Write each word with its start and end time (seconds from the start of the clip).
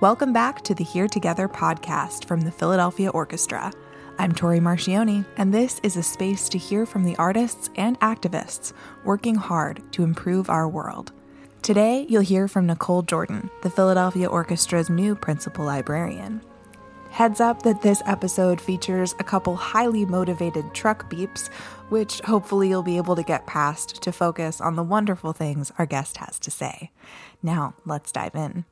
Welcome 0.00 0.32
back 0.32 0.62
to 0.62 0.74
the 0.74 0.82
HearTOGETHER 0.82 1.52
podcast 1.52 2.24
from 2.24 2.40
the 2.40 2.50
Philadelphia 2.50 3.10
Orchestra. 3.10 3.70
I'm 4.18 4.32
Tori 4.32 4.58
Marchiony, 4.58 5.26
and 5.36 5.52
this 5.52 5.78
is 5.82 5.98
a 5.98 6.02
space 6.02 6.48
to 6.48 6.56
hear 6.56 6.86
from 6.86 7.04
the 7.04 7.16
artists 7.16 7.68
and 7.76 8.00
activists 8.00 8.72
working 9.04 9.34
hard 9.34 9.82
to 9.92 10.02
improve 10.02 10.48
our 10.48 10.66
world. 10.66 11.12
Today, 11.60 12.06
you'll 12.08 12.22
hear 12.22 12.48
from 12.48 12.66
Nicole 12.66 13.02
Jordan, 13.02 13.50
the 13.62 13.68
Philadelphia 13.68 14.26
Orchestra's 14.26 14.88
new 14.88 15.14
principal 15.14 15.66
librarian. 15.66 16.40
Heads 17.10 17.38
up 17.38 17.62
that 17.64 17.82
this 17.82 18.02
episode 18.06 18.58
features 18.58 19.14
a 19.18 19.24
couple 19.24 19.54
highly 19.54 20.06
motivated 20.06 20.72
truck 20.72 21.10
beeps, 21.12 21.48
which 21.90 22.20
hopefully 22.20 22.70
you'll 22.70 22.82
be 22.82 22.96
able 22.96 23.16
to 23.16 23.22
get 23.22 23.46
past 23.46 24.00
to 24.02 24.12
focus 24.12 24.62
on 24.62 24.76
the 24.76 24.82
wonderful 24.82 25.34
things 25.34 25.70
our 25.76 25.84
guest 25.84 26.16
has 26.16 26.38
to 26.38 26.50
say. 26.50 26.90
Now, 27.42 27.74
let's 27.84 28.10
dive 28.10 28.34
in. 28.34 28.64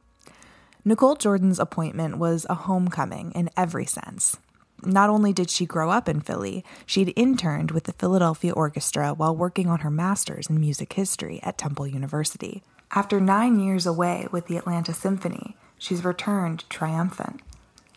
Nicole 0.89 1.17
Jordan's 1.17 1.59
appointment 1.59 2.17
was 2.17 2.47
a 2.49 2.55
homecoming 2.55 3.31
in 3.33 3.51
every 3.59 3.85
sense. 3.85 4.39
Not 4.83 5.11
only 5.11 5.35
did 5.35 5.51
she 5.51 5.67
grow 5.67 5.91
up 5.91 6.09
in 6.09 6.23
Philly, 6.23 6.65
she'd 6.87 7.13
interned 7.15 7.73
with 7.73 7.85
the 7.85 7.93
Philadelphia 7.93 8.55
Orchestra 8.55 9.13
while 9.13 9.37
working 9.37 9.69
on 9.69 9.81
her 9.81 9.91
master's 9.91 10.49
in 10.49 10.59
music 10.59 10.95
history 10.95 11.41
at 11.43 11.59
Temple 11.59 11.87
University. 11.87 12.63
After 12.93 13.21
nine 13.21 13.61
years 13.61 13.85
away 13.85 14.29
with 14.33 14.47
the 14.47 14.57
Atlanta 14.57 14.95
Symphony, 14.95 15.59
she's 15.77 16.07
returned 16.07 16.65
triumphant, 16.71 17.43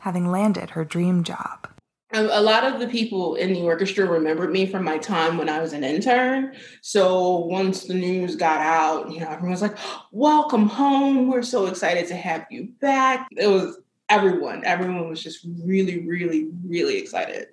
having 0.02 0.30
landed 0.30 0.72
her 0.72 0.84
dream 0.84 1.24
job. 1.24 1.70
A 2.14 2.42
lot 2.42 2.66
of 2.66 2.80
the 2.80 2.88
people 2.88 3.36
in 3.36 3.54
the 3.54 3.62
orchestra 3.62 4.06
remembered 4.06 4.52
me 4.52 4.66
from 4.66 4.84
my 4.84 4.98
time 4.98 5.38
when 5.38 5.48
I 5.48 5.62
was 5.62 5.72
an 5.72 5.84
intern. 5.84 6.56
So 6.82 7.38
once 7.38 7.86
the 7.86 7.94
news 7.94 8.36
got 8.36 8.60
out, 8.60 9.12
you 9.12 9.22
know, 9.22 9.30
everyone 9.30 9.52
was 9.52 9.62
like, 9.62 9.78
"Welcome 10.12 10.68
home! 10.68 11.30
We're 11.30 11.42
so 11.42 11.68
excited 11.68 12.08
to 12.08 12.16
have 12.16 12.46
you 12.50 12.74
back." 12.82 13.28
It 13.38 13.48
was 13.48 13.80
everyone. 14.10 14.64
Everyone 14.66 15.10
was 15.10 15.24
just 15.24 15.48
really, 15.64 16.06
really, 16.06 16.50
really 16.66 16.98
excited 16.98 17.48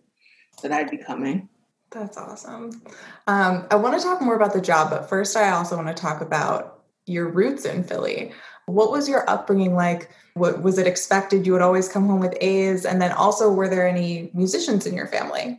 that 0.63 0.73
I'd 0.73 0.91
be 0.91 0.99
coming. 0.99 1.49
That's 1.91 2.19
awesome. 2.19 2.83
Um, 3.27 3.67
I 3.71 3.77
want 3.77 3.99
to 3.99 4.05
talk 4.05 4.21
more 4.21 4.35
about 4.35 4.53
the 4.53 4.61
job, 4.61 4.91
but 4.91 5.09
first, 5.09 5.37
I 5.37 5.51
also 5.51 5.77
want 5.77 5.89
to 5.89 5.95
talk 5.95 6.21
about 6.21 6.83
your 7.07 7.31
roots 7.31 7.65
in 7.65 7.85
Philly. 7.85 8.33
What 8.69 8.91
was 8.91 9.09
your 9.09 9.29
upbringing 9.29 9.75
like? 9.75 10.11
What 10.35 10.63
was 10.63 10.79
it 10.79 10.87
expected 10.87 11.47
you 11.47 11.53
would 11.53 11.63
always 11.63 11.89
come 11.89 12.07
home 12.07 12.21
with 12.21 12.37
A's? 12.41 12.85
And 12.85 13.01
then 13.01 13.13
also, 13.13 13.51
were 13.51 13.69
there 13.69 13.89
any 13.89 14.31
musicians 14.35 14.87
in 14.87 14.95
your 14.95 15.07
family? 15.07 15.59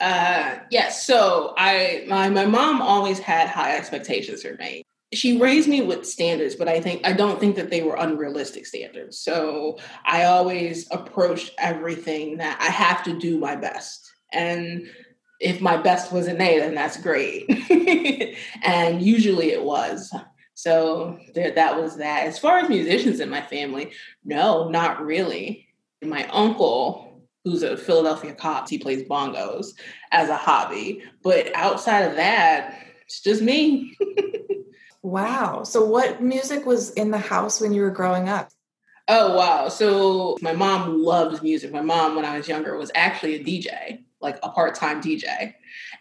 Uh, 0.00 0.58
yes. 0.70 1.06
So 1.06 1.54
I, 1.56 2.04
my, 2.08 2.28
my 2.28 2.44
mom 2.44 2.82
always 2.82 3.18
had 3.18 3.48
high 3.48 3.76
expectations 3.76 4.42
for 4.42 4.54
me. 4.54 4.82
She 5.12 5.38
raised 5.38 5.68
me 5.68 5.80
with 5.80 6.06
standards, 6.06 6.54
but 6.54 6.68
I 6.68 6.80
think 6.80 7.06
I 7.06 7.12
don't 7.12 7.38
think 7.38 7.54
that 7.56 7.70
they 7.70 7.82
were 7.82 7.96
unrealistic 7.96 8.66
standards. 8.66 9.18
So 9.18 9.78
I 10.06 10.24
always 10.24 10.88
approached 10.90 11.52
everything 11.58 12.38
that 12.38 12.58
I 12.60 12.70
have 12.70 13.04
to 13.04 13.18
do 13.18 13.38
my 13.38 13.54
best. 13.54 14.10
And 14.32 14.88
if 15.38 15.60
my 15.60 15.76
best 15.76 16.12
was 16.12 16.28
an 16.28 16.40
A, 16.40 16.60
then 16.60 16.74
that's 16.74 16.96
great. 16.96 17.44
and 18.62 19.02
usually 19.02 19.50
it 19.50 19.62
was. 19.62 20.14
So 20.62 21.18
there, 21.34 21.50
that 21.50 21.76
was 21.76 21.96
that. 21.96 22.28
As 22.28 22.38
far 22.38 22.60
as 22.60 22.68
musicians 22.68 23.18
in 23.18 23.28
my 23.28 23.42
family, 23.42 23.90
no, 24.24 24.68
not 24.68 25.04
really. 25.04 25.66
My 26.00 26.24
uncle, 26.28 27.26
who's 27.42 27.64
a 27.64 27.76
Philadelphia 27.76 28.32
cop, 28.32 28.68
he 28.68 28.78
plays 28.78 29.02
bongos 29.02 29.72
as 30.12 30.28
a 30.28 30.36
hobby. 30.36 31.02
But 31.24 31.50
outside 31.56 32.02
of 32.02 32.14
that, 32.14 32.78
it's 33.06 33.20
just 33.20 33.42
me. 33.42 33.96
wow. 35.02 35.64
So 35.64 35.84
what 35.84 36.22
music 36.22 36.64
was 36.64 36.90
in 36.90 37.10
the 37.10 37.18
house 37.18 37.60
when 37.60 37.72
you 37.72 37.82
were 37.82 37.90
growing 37.90 38.28
up? 38.28 38.48
Oh 39.08 39.36
wow. 39.36 39.68
So 39.68 40.38
my 40.42 40.52
mom 40.52 41.02
loves 41.02 41.42
music. 41.42 41.72
My 41.72 41.80
mom, 41.80 42.14
when 42.14 42.24
I 42.24 42.36
was 42.36 42.46
younger, 42.46 42.76
was 42.76 42.92
actually 42.94 43.34
a 43.34 43.42
DJ, 43.42 44.04
like 44.20 44.38
a 44.44 44.50
part-time 44.50 45.02
DJ. 45.02 45.54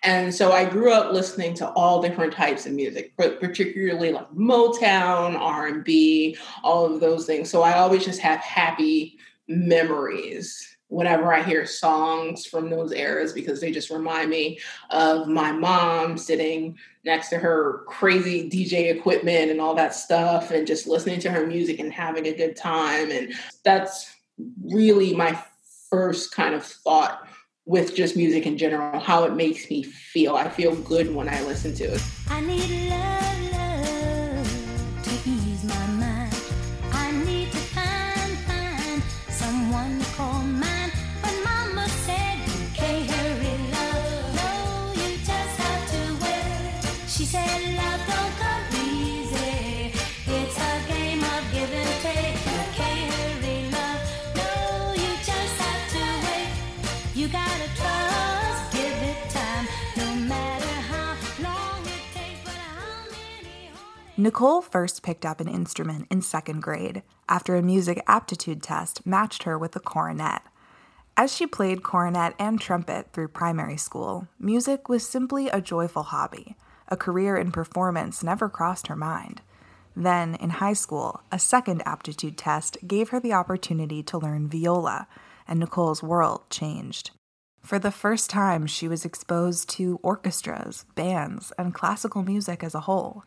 And 0.04 0.34
so 0.34 0.52
I 0.52 0.66
grew 0.66 0.92
up 0.92 1.14
listening 1.14 1.54
to 1.56 1.70
all 1.70 2.02
different 2.02 2.34
types 2.34 2.66
of 2.66 2.74
music, 2.74 3.14
but 3.18 3.40
particularly 3.40 4.12
like 4.12 4.30
Motown, 4.32 5.38
R&B, 5.40 6.38
all 6.64 6.92
of 6.92 7.00
those 7.00 7.26
things. 7.26 7.50
So 7.50 7.62
I 7.62 7.78
always 7.78 8.04
just 8.04 8.20
have 8.20 8.40
happy 8.40 9.20
memories 9.48 10.68
whenever 10.88 11.34
I 11.34 11.42
hear 11.42 11.66
songs 11.66 12.46
from 12.46 12.70
those 12.70 12.92
eras 12.92 13.32
because 13.32 13.62
they 13.62 13.72
just 13.72 13.90
remind 13.90 14.30
me 14.30 14.60
of 14.90 15.28
my 15.28 15.52
mom 15.52 16.18
sitting 16.18 16.78
next 17.06 17.30
to 17.30 17.38
her 17.38 17.84
crazy 17.88 18.50
DJ 18.50 18.94
equipment 18.94 19.52
and 19.52 19.62
all 19.62 19.74
that 19.76 19.96
stuff 19.96 20.52
and 20.52 20.68
just 20.68 20.88
listening 20.88 21.20
to 21.22 21.32
her 21.32 21.48
music 21.48 21.80
and 21.80 21.94
having 21.94 22.28
a 22.28 22.36
good 22.36 22.58
time. 22.58 23.10
And 23.10 23.34
that's 23.64 24.14
really 24.66 25.16
my 25.16 25.42
first 25.90 26.34
kind 26.34 26.56
of 26.56 26.66
thought 26.66 27.26
with 27.72 27.96
just 27.96 28.18
music 28.18 28.46
in 28.46 28.58
general, 28.58 29.00
how 29.00 29.24
it 29.24 29.34
makes 29.34 29.70
me 29.70 29.82
feel. 29.82 30.36
I 30.36 30.50
feel 30.50 30.76
good 30.76 31.16
when 31.16 31.30
I 31.30 31.42
listen 31.44 31.74
to 31.76 31.86
it. 31.86 33.31
Nicole 64.18 64.62
first 64.62 65.04
picked 65.04 65.26
up 65.26 65.40
an 65.40 65.48
instrument 65.48 66.06
in 66.12 66.22
second 66.22 66.62
grade 66.62 67.02
after 67.30 67.56
a 67.56 67.62
music 67.62 68.04
aptitude 68.08 68.62
test 68.62 69.06
matched 69.06 69.44
her 69.44 69.58
with 69.58 69.72
the 69.72 69.80
cornet. 69.80 70.42
As 71.16 71.34
she 71.34 71.48
played 71.48 71.82
cornet 71.82 72.34
and 72.38 72.60
trumpet 72.60 73.08
through 73.14 73.30
primary 73.30 73.78
school, 73.78 74.28
music 74.38 74.90
was 74.90 75.08
simply 75.08 75.48
a 75.48 75.62
joyful 75.62 76.04
hobby. 76.04 76.56
A 76.90 76.98
career 76.98 77.38
in 77.38 77.52
performance 77.52 78.22
never 78.22 78.50
crossed 78.50 78.88
her 78.88 78.98
mind. 78.98 79.42
Then, 79.96 80.36
in 80.36 80.52
high 80.52 80.74
school, 80.74 81.22
a 81.32 81.40
second 81.40 81.82
aptitude 81.86 82.38
test 82.38 82.78
gave 82.86 83.10
her 83.10 83.20
the 83.20 83.34
opportunity 83.34 84.04
to 84.04 84.18
learn 84.18 84.50
viola, 84.50 85.08
and 85.48 85.60
Nicole's 85.60 86.04
world 86.04 86.50
changed. 86.50 87.12
For 87.62 87.80
the 87.80 87.92
first 87.92 88.30
time, 88.30 88.68
she 88.68 88.88
was 88.88 89.06
exposed 89.06 89.70
to 89.72 90.00
orchestras, 90.02 90.86
bands, 90.96 91.54
and 91.58 91.74
classical 91.74 92.24
music 92.24 92.64
as 92.64 92.74
a 92.74 92.82
whole, 92.82 93.24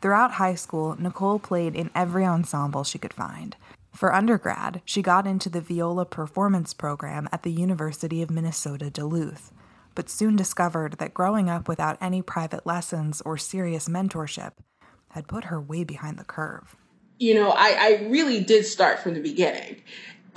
Throughout 0.00 0.32
high 0.32 0.54
school, 0.54 0.96
Nicole 0.98 1.38
played 1.38 1.74
in 1.74 1.90
every 1.94 2.24
ensemble 2.24 2.84
she 2.84 2.98
could 2.98 3.12
find. 3.12 3.56
For 3.92 4.14
undergrad, 4.14 4.80
she 4.84 5.02
got 5.02 5.26
into 5.26 5.48
the 5.48 5.60
viola 5.60 6.04
performance 6.04 6.72
program 6.72 7.28
at 7.32 7.42
the 7.42 7.50
University 7.50 8.22
of 8.22 8.30
Minnesota 8.30 8.90
Duluth, 8.90 9.52
but 9.96 10.08
soon 10.08 10.36
discovered 10.36 10.98
that 10.98 11.14
growing 11.14 11.50
up 11.50 11.66
without 11.66 11.98
any 12.00 12.22
private 12.22 12.64
lessons 12.64 13.20
or 13.22 13.36
serious 13.36 13.88
mentorship 13.88 14.52
had 15.10 15.26
put 15.26 15.44
her 15.44 15.60
way 15.60 15.82
behind 15.82 16.16
the 16.16 16.24
curve. 16.24 16.76
You 17.18 17.34
know, 17.34 17.50
I, 17.50 17.76
I 17.76 18.06
really 18.08 18.40
did 18.44 18.66
start 18.66 19.00
from 19.00 19.14
the 19.14 19.20
beginning. 19.20 19.82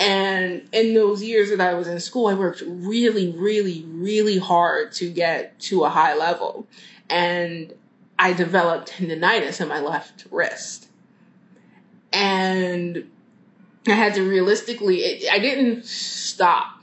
And 0.00 0.68
in 0.72 0.94
those 0.94 1.22
years 1.22 1.50
that 1.50 1.60
I 1.60 1.74
was 1.74 1.86
in 1.86 2.00
school, 2.00 2.26
I 2.26 2.34
worked 2.34 2.64
really, 2.66 3.30
really, 3.30 3.84
really 3.86 4.38
hard 4.38 4.90
to 4.94 5.08
get 5.08 5.60
to 5.60 5.84
a 5.84 5.88
high 5.88 6.16
level. 6.16 6.66
And 7.08 7.72
I 8.18 8.32
developed 8.32 8.92
tendonitis 8.92 9.60
in 9.60 9.68
my 9.68 9.80
left 9.80 10.26
wrist. 10.30 10.88
And 12.12 13.10
I 13.86 13.92
had 13.92 14.14
to 14.14 14.28
realistically, 14.28 14.98
it, 14.98 15.32
I 15.32 15.38
didn't 15.38 15.84
stop 15.86 16.80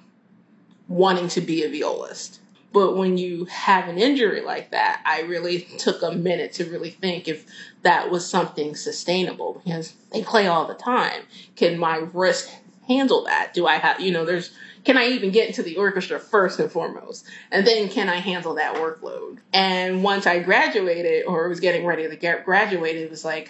wanting 0.87 1.29
to 1.29 1.41
be 1.41 1.63
a 1.63 1.69
violist. 1.69 2.39
But 2.71 2.97
when 2.97 3.17
you 3.17 3.45
have 3.45 3.87
an 3.87 3.97
injury 3.97 4.41
like 4.41 4.71
that, 4.71 5.01
I 5.05 5.21
really 5.21 5.61
took 5.77 6.03
a 6.03 6.11
minute 6.11 6.53
to 6.53 6.65
really 6.65 6.91
think 6.91 7.27
if 7.27 7.45
that 7.81 8.11
was 8.11 8.29
something 8.29 8.75
sustainable 8.75 9.61
because 9.63 9.93
they 10.11 10.23
play 10.23 10.47
all 10.47 10.67
the 10.67 10.75
time. 10.75 11.23
Can 11.55 11.79
my 11.79 11.97
wrist 12.13 12.55
handle 12.87 13.23
that? 13.25 13.53
Do 13.53 13.65
I 13.65 13.77
have, 13.77 13.99
you 13.99 14.11
know, 14.11 14.25
there's 14.25 14.51
can 14.83 14.97
I 14.97 15.07
even 15.07 15.31
get 15.31 15.47
into 15.47 15.63
the 15.63 15.77
orchestra 15.77 16.19
first 16.19 16.59
and 16.59 16.71
foremost? 16.71 17.25
And 17.51 17.65
then 17.65 17.89
can 17.89 18.09
I 18.09 18.15
handle 18.15 18.55
that 18.55 18.75
workload? 18.75 19.39
And 19.53 20.03
once 20.03 20.25
I 20.25 20.39
graduated 20.39 21.25
or 21.25 21.49
was 21.49 21.59
getting 21.59 21.85
ready 21.85 22.07
to 22.07 22.15
get 22.15 22.45
graduated, 22.45 23.03
it 23.03 23.09
was 23.09 23.25
like, 23.25 23.49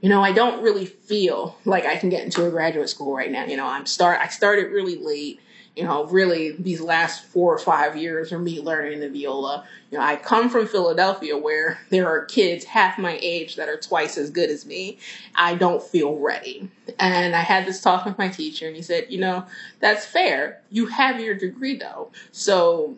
you 0.00 0.08
know, 0.08 0.22
I 0.22 0.32
don't 0.32 0.62
really 0.62 0.86
feel 0.86 1.58
like 1.64 1.86
I 1.86 1.96
can 1.96 2.08
get 2.08 2.24
into 2.24 2.46
a 2.46 2.50
graduate 2.50 2.88
school 2.88 3.14
right 3.14 3.30
now. 3.30 3.44
You 3.44 3.56
know, 3.56 3.66
I'm 3.66 3.86
start 3.86 4.20
I 4.20 4.28
started 4.28 4.72
really 4.72 4.96
late 4.96 5.40
you 5.78 5.84
know, 5.84 6.06
really 6.06 6.50
these 6.58 6.80
last 6.80 7.24
four 7.26 7.54
or 7.54 7.58
five 7.58 7.96
years 7.96 8.32
are 8.32 8.38
me 8.40 8.60
learning 8.60 8.98
the 8.98 9.08
viola. 9.08 9.64
You 9.92 9.98
know, 9.98 10.02
I 10.04 10.16
come 10.16 10.50
from 10.50 10.66
Philadelphia 10.66 11.38
where 11.38 11.78
there 11.90 12.08
are 12.08 12.24
kids 12.24 12.64
half 12.64 12.98
my 12.98 13.16
age 13.22 13.54
that 13.54 13.68
are 13.68 13.76
twice 13.76 14.18
as 14.18 14.28
good 14.28 14.50
as 14.50 14.66
me. 14.66 14.98
I 15.36 15.54
don't 15.54 15.80
feel 15.80 16.16
ready. 16.16 16.68
And 16.98 17.36
I 17.36 17.42
had 17.42 17.64
this 17.64 17.80
talk 17.80 18.04
with 18.04 18.18
my 18.18 18.28
teacher 18.28 18.66
and 18.66 18.74
he 18.74 18.82
said, 18.82 19.06
you 19.08 19.20
know, 19.20 19.46
that's 19.78 20.04
fair. 20.04 20.60
You 20.68 20.86
have 20.86 21.20
your 21.20 21.36
degree 21.36 21.76
though. 21.76 22.10
So 22.32 22.96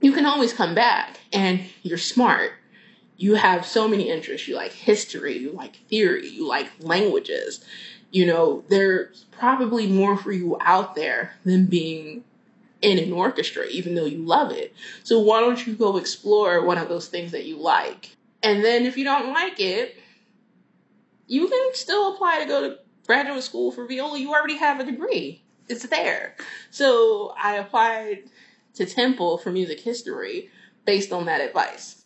you 0.00 0.12
can 0.12 0.24
always 0.24 0.54
come 0.54 0.74
back 0.74 1.20
and 1.34 1.60
you're 1.82 1.98
smart. 1.98 2.52
You 3.18 3.34
have 3.34 3.66
so 3.66 3.86
many 3.86 4.08
interests. 4.08 4.48
You 4.48 4.56
like 4.56 4.72
history, 4.72 5.36
you 5.36 5.52
like 5.52 5.76
theory, 5.90 6.30
you 6.30 6.48
like 6.48 6.70
languages 6.80 7.62
you 8.16 8.24
know, 8.24 8.64
there's 8.70 9.26
probably 9.30 9.86
more 9.86 10.16
for 10.16 10.32
you 10.32 10.56
out 10.62 10.94
there 10.94 11.34
than 11.44 11.66
being 11.66 12.24
in 12.80 12.98
an 12.98 13.12
orchestra, 13.12 13.66
even 13.66 13.94
though 13.94 14.06
you 14.06 14.24
love 14.24 14.50
it. 14.50 14.72
So 15.04 15.20
why 15.20 15.40
don't 15.40 15.66
you 15.66 15.74
go 15.74 15.98
explore 15.98 16.64
one 16.64 16.78
of 16.78 16.88
those 16.88 17.08
things 17.08 17.32
that 17.32 17.44
you 17.44 17.58
like? 17.58 18.16
And 18.42 18.64
then 18.64 18.86
if 18.86 18.96
you 18.96 19.04
don't 19.04 19.34
like 19.34 19.60
it, 19.60 19.96
you 21.26 21.46
can 21.46 21.74
still 21.74 22.14
apply 22.14 22.40
to 22.40 22.46
go 22.46 22.62
to 22.62 22.78
graduate 23.06 23.42
school 23.42 23.70
for 23.70 23.86
viola. 23.86 24.18
You 24.18 24.32
already 24.32 24.56
have 24.56 24.80
a 24.80 24.84
degree. 24.84 25.42
It's 25.68 25.86
there. 25.86 26.36
So 26.70 27.34
I 27.38 27.56
applied 27.56 28.22
to 28.76 28.86
Temple 28.86 29.36
for 29.36 29.52
music 29.52 29.80
history 29.80 30.48
based 30.86 31.12
on 31.12 31.26
that 31.26 31.42
advice. 31.42 32.05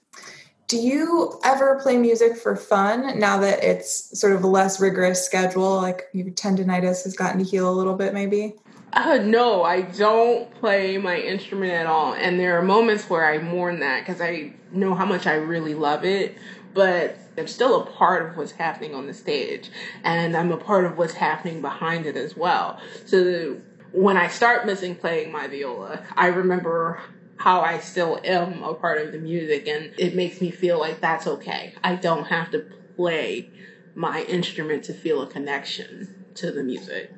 Do 0.70 0.76
you 0.76 1.40
ever 1.42 1.80
play 1.82 1.96
music 1.96 2.36
for 2.36 2.54
fun 2.54 3.18
now 3.18 3.38
that 3.38 3.64
it's 3.64 4.16
sort 4.16 4.34
of 4.34 4.44
a 4.44 4.46
less 4.46 4.80
rigorous 4.80 5.26
schedule? 5.26 5.74
Like 5.74 6.04
your 6.12 6.28
tendonitis 6.28 7.02
has 7.02 7.16
gotten 7.16 7.38
to 7.38 7.44
heal 7.44 7.68
a 7.68 7.74
little 7.74 7.96
bit, 7.96 8.14
maybe? 8.14 8.54
Uh, 8.92 9.18
no, 9.20 9.64
I 9.64 9.80
don't 9.80 10.48
play 10.60 10.96
my 10.96 11.16
instrument 11.16 11.72
at 11.72 11.86
all. 11.86 12.14
And 12.14 12.38
there 12.38 12.56
are 12.56 12.62
moments 12.62 13.10
where 13.10 13.26
I 13.26 13.38
mourn 13.38 13.80
that 13.80 14.06
because 14.06 14.20
I 14.20 14.52
know 14.70 14.94
how 14.94 15.04
much 15.04 15.26
I 15.26 15.34
really 15.34 15.74
love 15.74 16.04
it. 16.04 16.38
But 16.72 17.18
I'm 17.36 17.48
still 17.48 17.82
a 17.82 17.86
part 17.86 18.30
of 18.30 18.36
what's 18.36 18.52
happening 18.52 18.94
on 18.94 19.08
the 19.08 19.14
stage. 19.14 19.72
And 20.04 20.36
I'm 20.36 20.52
a 20.52 20.56
part 20.56 20.84
of 20.84 20.96
what's 20.96 21.14
happening 21.14 21.60
behind 21.60 22.06
it 22.06 22.16
as 22.16 22.36
well. 22.36 22.78
So 23.06 23.60
when 23.90 24.16
I 24.16 24.28
start 24.28 24.66
missing 24.66 24.94
playing 24.94 25.32
my 25.32 25.48
viola, 25.48 26.04
I 26.14 26.28
remember 26.28 27.00
how 27.40 27.62
I 27.62 27.78
still 27.78 28.20
am 28.22 28.62
a 28.62 28.74
part 28.74 29.00
of 29.00 29.12
the 29.12 29.18
music 29.18 29.66
and 29.66 29.90
it 29.96 30.14
makes 30.14 30.42
me 30.42 30.50
feel 30.50 30.78
like 30.78 31.00
that's 31.00 31.26
okay. 31.26 31.72
I 31.82 31.94
don't 31.94 32.26
have 32.26 32.50
to 32.50 32.66
play 32.96 33.50
my 33.94 34.22
instrument 34.24 34.84
to 34.84 34.92
feel 34.92 35.22
a 35.22 35.26
connection 35.26 36.14
to 36.34 36.52
the 36.52 36.62
music. 36.62 37.10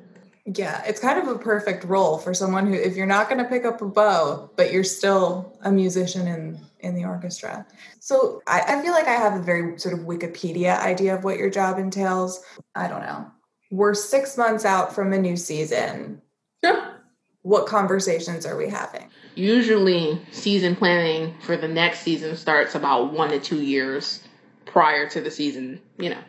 Yeah, 0.45 0.81
it's 0.85 1.01
kind 1.01 1.19
of 1.19 1.27
a 1.27 1.37
perfect 1.37 1.83
role 1.83 2.17
for 2.17 2.33
someone 2.33 2.67
who 2.67 2.73
if 2.73 2.95
you're 2.95 3.05
not 3.05 3.27
going 3.29 3.43
to 3.43 3.49
pick 3.49 3.65
up 3.65 3.81
a 3.81 3.85
bow, 3.85 4.49
but 4.55 4.71
you're 4.71 4.85
still 4.85 5.57
a 5.61 5.71
musician 5.71 6.25
in 6.27 6.59
in 6.79 6.95
the 6.95 7.03
orchestra. 7.03 7.65
So 7.99 8.41
I, 8.47 8.61
I 8.61 8.81
feel 8.81 8.93
like 8.93 9.07
I 9.07 9.13
have 9.13 9.35
a 9.39 9.43
very 9.43 9.77
sort 9.77 9.93
of 9.93 10.05
Wikipedia 10.05 10.79
idea 10.79 11.15
of 11.15 11.25
what 11.25 11.37
your 11.37 11.49
job 11.49 11.79
entails. 11.79 12.41
I 12.75 12.87
don't 12.87 13.01
know. 13.01 13.29
We're 13.71 13.93
six 13.93 14.37
months 14.37 14.63
out 14.63 14.95
from 14.95 15.11
a 15.11 15.17
new 15.17 15.35
season. 15.35 16.21
Yeah. 16.61 16.93
What 17.41 17.65
conversations 17.67 18.45
are 18.45 18.57
we 18.57 18.69
having? 18.69 19.09
Usually 19.35 20.21
season 20.31 20.75
planning 20.75 21.35
for 21.41 21.57
the 21.57 21.67
next 21.67 21.99
season 21.99 22.35
starts 22.35 22.75
about 22.75 23.13
one 23.13 23.29
to 23.29 23.39
two 23.39 23.61
years 23.61 24.21
prior 24.65 25.09
to 25.09 25.21
the 25.21 25.31
season, 25.31 25.81
you 25.97 26.09
know, 26.09 26.23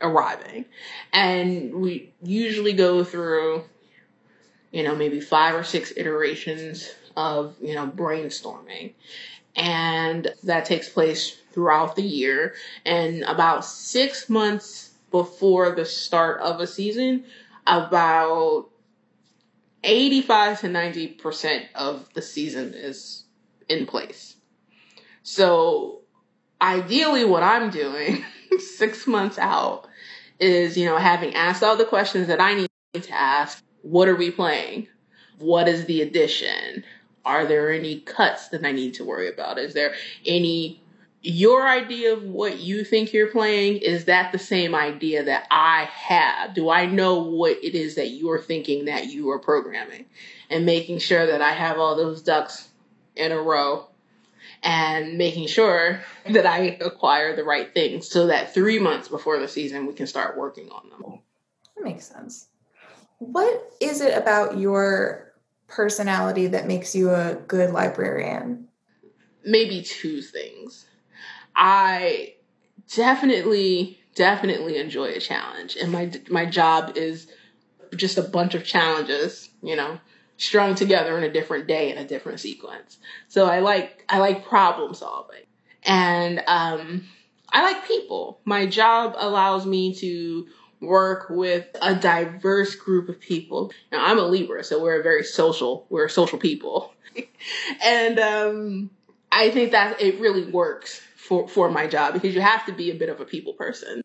arriving. 0.00 0.64
And 1.12 1.74
we 1.74 2.12
usually 2.22 2.72
go 2.72 3.04
through, 3.04 3.64
you 4.70 4.82
know, 4.82 4.94
maybe 4.94 5.20
five 5.20 5.54
or 5.54 5.64
six 5.64 5.92
iterations 5.96 6.90
of, 7.16 7.56
you 7.60 7.74
know, 7.74 7.86
brainstorming. 7.86 8.92
And 9.56 10.28
that 10.44 10.66
takes 10.66 10.88
place 10.88 11.36
throughout 11.52 11.96
the 11.96 12.02
year. 12.02 12.54
And 12.84 13.22
about 13.24 13.64
six 13.64 14.28
months 14.28 14.90
before 15.10 15.74
the 15.74 15.84
start 15.84 16.40
of 16.40 16.60
a 16.60 16.66
season, 16.66 17.24
about 17.66 18.68
85 19.84 20.60
to 20.60 20.66
90% 20.68 21.66
of 21.74 22.12
the 22.14 22.22
season 22.22 22.74
is 22.74 23.24
in 23.68 23.86
place. 23.86 24.36
So 25.22 26.00
ideally 26.60 27.24
what 27.24 27.42
I'm 27.42 27.70
doing 27.70 28.24
six 28.58 29.06
months 29.06 29.38
out 29.38 29.86
is, 30.40 30.76
you 30.76 30.86
know, 30.86 30.96
having 30.96 31.34
asked 31.34 31.62
all 31.62 31.76
the 31.76 31.84
questions 31.84 32.28
that 32.28 32.40
I 32.40 32.54
need 32.54 32.68
to 32.94 33.12
ask. 33.12 33.62
What 33.82 34.08
are 34.08 34.16
we 34.16 34.30
playing? 34.30 34.88
What 35.38 35.68
is 35.68 35.84
the 35.86 36.02
addition? 36.02 36.84
Are 37.24 37.46
there 37.46 37.72
any 37.72 38.00
cuts 38.00 38.48
that 38.48 38.64
I 38.64 38.72
need 38.72 38.94
to 38.94 39.04
worry 39.04 39.28
about? 39.28 39.58
Is 39.58 39.74
there 39.74 39.94
any 40.26 40.82
your 41.20 41.68
idea 41.68 42.12
of 42.12 42.22
what 42.22 42.58
you 42.58 42.84
think 42.84 43.12
you're 43.12 43.30
playing 43.30 43.78
is 43.78 44.04
that 44.04 44.32
the 44.32 44.38
same 44.38 44.74
idea 44.74 45.24
that 45.24 45.46
I 45.50 45.84
have? 45.84 46.54
Do 46.54 46.70
I 46.70 46.86
know 46.86 47.18
what 47.22 47.58
it 47.62 47.74
is 47.74 47.96
that 47.96 48.08
you're 48.08 48.40
thinking 48.40 48.84
that 48.84 49.06
you 49.06 49.30
are 49.30 49.38
programming? 49.38 50.06
And 50.50 50.64
making 50.64 50.98
sure 51.00 51.26
that 51.26 51.42
I 51.42 51.52
have 51.52 51.78
all 51.78 51.96
those 51.96 52.22
ducks 52.22 52.68
in 53.16 53.32
a 53.32 53.40
row 53.40 53.88
and 54.62 55.18
making 55.18 55.48
sure 55.48 56.00
that 56.30 56.46
I 56.46 56.78
acquire 56.80 57.36
the 57.36 57.44
right 57.44 57.72
things 57.72 58.08
so 58.08 58.28
that 58.28 58.54
three 58.54 58.78
months 58.78 59.08
before 59.08 59.38
the 59.38 59.48
season 59.48 59.86
we 59.86 59.92
can 59.92 60.06
start 60.06 60.38
working 60.38 60.70
on 60.70 60.88
them. 60.90 61.18
That 61.76 61.84
makes 61.84 62.06
sense. 62.06 62.48
What 63.18 63.72
is 63.80 64.00
it 64.00 64.16
about 64.16 64.58
your 64.58 65.32
personality 65.66 66.46
that 66.48 66.66
makes 66.66 66.94
you 66.94 67.10
a 67.10 67.34
good 67.46 67.70
librarian? 67.70 68.68
Maybe 69.44 69.82
two 69.82 70.22
things. 70.22 70.86
I 71.58 72.34
definitely, 72.94 73.98
definitely 74.14 74.78
enjoy 74.78 75.10
a 75.10 75.18
challenge, 75.18 75.76
and 75.76 75.90
my 75.90 76.10
my 76.30 76.46
job 76.46 76.92
is 76.96 77.26
just 77.96 78.16
a 78.16 78.22
bunch 78.22 78.54
of 78.54 78.64
challenges, 78.64 79.50
you 79.60 79.74
know, 79.74 79.98
strung 80.36 80.76
together 80.76 81.18
in 81.18 81.24
a 81.24 81.32
different 81.32 81.66
day 81.66 81.90
in 81.90 81.98
a 81.98 82.06
different 82.06 82.38
sequence. 82.38 82.98
So 83.26 83.46
I 83.46 83.58
like 83.58 84.04
I 84.08 84.20
like 84.20 84.46
problem 84.46 84.94
solving, 84.94 85.42
and 85.82 86.40
um, 86.46 87.04
I 87.48 87.64
like 87.64 87.88
people. 87.88 88.40
My 88.44 88.64
job 88.66 89.16
allows 89.18 89.66
me 89.66 89.96
to 89.96 90.46
work 90.80 91.26
with 91.28 91.66
a 91.82 91.92
diverse 91.96 92.76
group 92.76 93.08
of 93.08 93.18
people. 93.18 93.72
Now 93.90 94.06
I'm 94.06 94.20
a 94.20 94.22
Libra, 94.22 94.62
so 94.62 94.80
we're 94.80 95.00
a 95.00 95.02
very 95.02 95.24
social. 95.24 95.86
We're 95.90 96.08
social 96.08 96.38
people, 96.38 96.94
and 97.84 98.20
um, 98.20 98.90
I 99.32 99.50
think 99.50 99.72
that 99.72 100.00
it 100.00 100.20
really 100.20 100.44
works 100.52 101.02
for, 101.28 101.46
for 101.46 101.70
my 101.70 101.86
job 101.86 102.14
because 102.14 102.34
you 102.34 102.40
have 102.40 102.64
to 102.64 102.72
be 102.72 102.90
a 102.90 102.94
bit 102.94 103.10
of 103.10 103.20
a 103.20 103.24
people 103.24 103.52
person. 103.52 104.00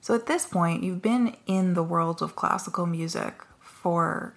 So 0.00 0.14
at 0.14 0.26
this 0.26 0.46
point, 0.46 0.84
you've 0.84 1.02
been 1.02 1.36
in 1.46 1.74
the 1.74 1.82
world 1.82 2.22
of 2.22 2.36
classical 2.36 2.86
music 2.86 3.34
for 3.58 4.34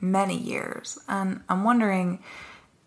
many 0.00 0.36
years. 0.36 0.98
And 1.06 1.42
I'm 1.48 1.64
wondering 1.64 2.20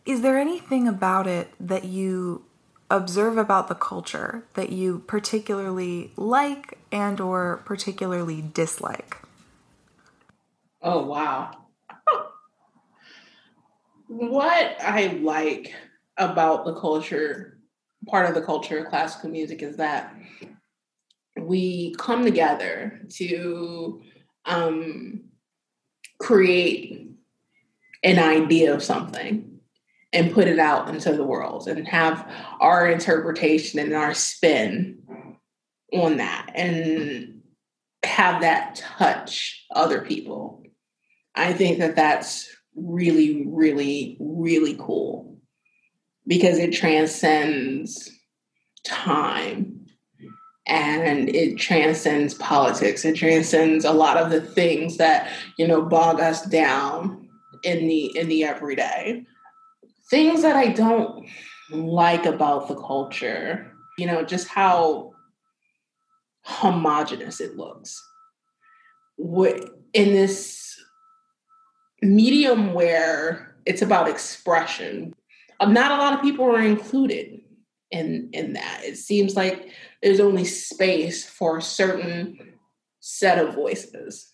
is 0.05 0.21
there 0.21 0.38
anything 0.38 0.88
about 0.88 1.25
it 1.25 1.51
that 1.59 1.83
you 1.83 2.45
observe 2.91 3.39
about 3.39 3.67
the 3.67 3.75
culture 3.75 4.45
that 4.53 4.69
you 4.69 5.00
particularly 5.07 6.12
like 6.15 6.77
and 6.91 7.19
or 7.19 7.63
particularly 7.65 8.43
dislike? 8.53 9.17
Oh, 10.83 11.05
wow. 11.05 11.57
what 14.07 14.75
I 14.79 15.19
like 15.24 15.74
about 16.17 16.65
the 16.65 16.75
culture 16.75 17.54
part 18.07 18.27
of 18.27 18.35
the 18.35 18.41
culture 18.41 18.79
of 18.79 18.88
classical 18.88 19.29
music 19.29 19.62
is 19.62 19.77
that 19.77 20.15
we 21.39 21.93
come 21.97 22.24
together 22.24 23.01
to 23.09 24.01
um, 24.45 25.24
create 26.19 27.09
an 28.03 28.19
idea 28.19 28.74
of 28.74 28.83
something 28.83 29.59
and 30.13 30.31
put 30.31 30.47
it 30.47 30.59
out 30.59 30.88
into 30.89 31.13
the 31.13 31.24
world 31.24 31.67
and 31.67 31.88
have 31.88 32.31
our 32.62 32.89
interpretation 32.89 33.79
and 33.79 33.93
our 33.93 34.13
spin 34.13 34.97
on 35.91 36.17
that 36.17 36.50
and 36.55 37.41
have 38.03 38.41
that 38.41 38.75
touch 38.75 39.65
other 39.71 40.01
people. 40.01 40.63
I 41.35 41.51
think 41.51 41.79
that 41.79 41.95
that's 41.95 42.50
really, 42.75 43.45
really, 43.47 44.15
really 44.19 44.77
cool 44.79 45.35
because 46.27 46.58
it 46.58 46.74
transcends 46.74 48.12
time 48.84 49.86
and 50.67 51.29
it 51.29 51.58
transcends 51.58 52.34
politics 52.36 53.05
it 53.05 53.15
transcends 53.15 53.86
a 53.86 53.91
lot 53.91 54.17
of 54.17 54.32
the 54.32 54.41
things 54.41 54.98
that 54.98 55.32
you 55.58 55.67
know 55.67 55.82
bog 55.82 56.20
us 56.20 56.46
down 56.48 57.27
in 57.63 57.88
the 57.88 58.15
in 58.17 58.27
the 58.27 58.44
everyday 58.44 59.24
things 60.10 60.41
that 60.41 60.55
i 60.55 60.67
don't 60.67 61.27
like 61.72 62.25
about 62.25 62.67
the 62.67 62.75
culture 62.75 63.72
you 63.98 64.05
know 64.05 64.24
just 64.24 64.48
how 64.48 65.12
homogenous 66.44 67.39
it 67.39 67.55
looks 67.58 68.03
in 69.17 70.13
this 70.13 70.79
medium 72.01 72.74
where 72.74 73.55
it's 73.65 73.82
about 73.82 74.10
expression. 74.10 75.13
Um, 75.59 75.74
not 75.74 75.91
a 75.91 75.97
lot 75.97 76.13
of 76.13 76.21
people 76.21 76.45
are 76.45 76.62
included 76.62 77.41
in 77.91 78.29
in 78.33 78.53
that. 78.53 78.81
It 78.83 78.97
seems 78.97 79.35
like 79.35 79.69
there's 80.01 80.19
only 80.19 80.45
space 80.45 81.25
for 81.25 81.57
a 81.57 81.62
certain 81.62 82.53
set 83.00 83.38
of 83.38 83.55
voices 83.55 84.31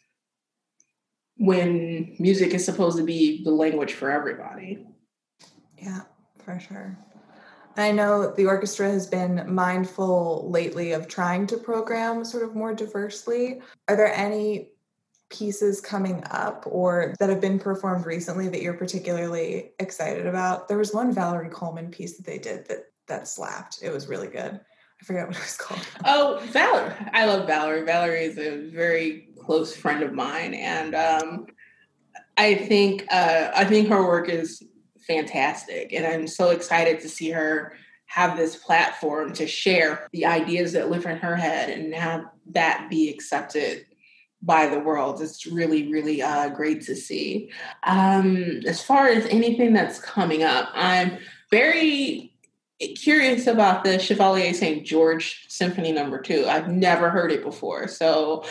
when 1.37 2.15
music 2.19 2.53
is 2.53 2.63
supposed 2.63 2.97
to 2.97 3.03
be 3.03 3.43
the 3.43 3.51
language 3.51 3.93
for 3.93 4.11
everybody. 4.11 4.85
Yeah, 5.77 6.01
for 6.43 6.59
sure. 6.59 6.97
I 7.77 7.91
know 7.91 8.33
the 8.33 8.45
orchestra 8.45 8.91
has 8.91 9.07
been 9.07 9.53
mindful 9.53 10.49
lately 10.51 10.91
of 10.91 11.07
trying 11.07 11.47
to 11.47 11.57
program 11.57 12.25
sort 12.25 12.43
of 12.43 12.55
more 12.55 12.73
diversely. 12.73 13.61
Are 13.87 13.95
there 13.95 14.13
any 14.13 14.70
pieces 15.31 15.81
coming 15.81 16.23
up 16.29 16.65
or 16.67 17.15
that 17.19 17.29
have 17.29 17.41
been 17.41 17.59
performed 17.59 18.05
recently 18.05 18.50
that 18.50 18.61
you're 18.61 18.73
particularly 18.73 19.71
excited 19.79 20.27
about? 20.27 20.67
There 20.67 20.77
was 20.77 20.93
one 20.93 21.13
Valerie 21.13 21.50
Coleman 21.50 21.89
piece 21.89 22.17
that 22.17 22.25
they 22.25 22.38
did 22.38 22.67
that 22.67 22.85
that 23.07 23.27
slapped. 23.27 23.79
It 23.81 23.91
was 23.91 24.07
really 24.07 24.27
good. 24.27 24.59
I 25.01 25.03
forget 25.03 25.27
what 25.27 25.35
it 25.35 25.41
was 25.41 25.57
called. 25.57 25.88
Oh, 26.05 26.39
Valerie. 26.51 26.93
I 27.13 27.25
love 27.25 27.47
Valerie. 27.47 27.83
Valerie 27.85 28.25
is 28.25 28.38
a 28.38 28.69
very 28.69 29.29
close 29.39 29.75
friend 29.75 30.03
of 30.03 30.13
mine. 30.13 30.53
And 30.53 30.93
um, 30.93 31.47
I 32.38 32.55
think 32.55 33.05
uh, 33.11 33.51
I 33.55 33.65
think 33.65 33.89
her 33.89 34.03
work 34.03 34.29
is 34.29 34.63
fantastic. 35.07 35.93
And 35.93 36.05
I'm 36.05 36.27
so 36.27 36.51
excited 36.51 37.00
to 37.01 37.09
see 37.09 37.31
her 37.31 37.73
have 38.05 38.38
this 38.38 38.57
platform 38.57 39.33
to 39.33 39.47
share 39.47 40.07
the 40.11 40.25
ideas 40.25 40.73
that 40.73 40.89
live 40.89 41.05
in 41.05 41.17
her 41.17 41.35
head 41.35 41.69
and 41.69 41.93
have 41.93 42.25
that 42.51 42.88
be 42.89 43.09
accepted 43.09 43.85
by 44.41 44.67
the 44.67 44.79
world. 44.79 45.21
It's 45.21 45.45
really, 45.45 45.91
really 45.91 46.21
uh, 46.21 46.50
great 46.50 46.81
to 46.83 46.95
see. 46.95 47.51
Um, 47.83 48.62
as 48.65 48.83
far 48.83 49.07
as 49.07 49.25
anything 49.27 49.74
that's 49.74 50.00
coming 50.00 50.43
up, 50.43 50.69
I'm 50.74 51.17
very 51.51 52.33
curious 52.95 53.45
about 53.45 53.83
the 53.83 54.00
Chevalier 54.00 54.53
St. 54.53 54.86
George 54.86 55.45
Symphony 55.48 55.91
Number 55.91 56.19
Two. 56.19 56.45
I've 56.48 56.69
never 56.69 57.10
heard 57.10 57.31
it 57.31 57.43
before. 57.43 57.88
So, 57.88 58.43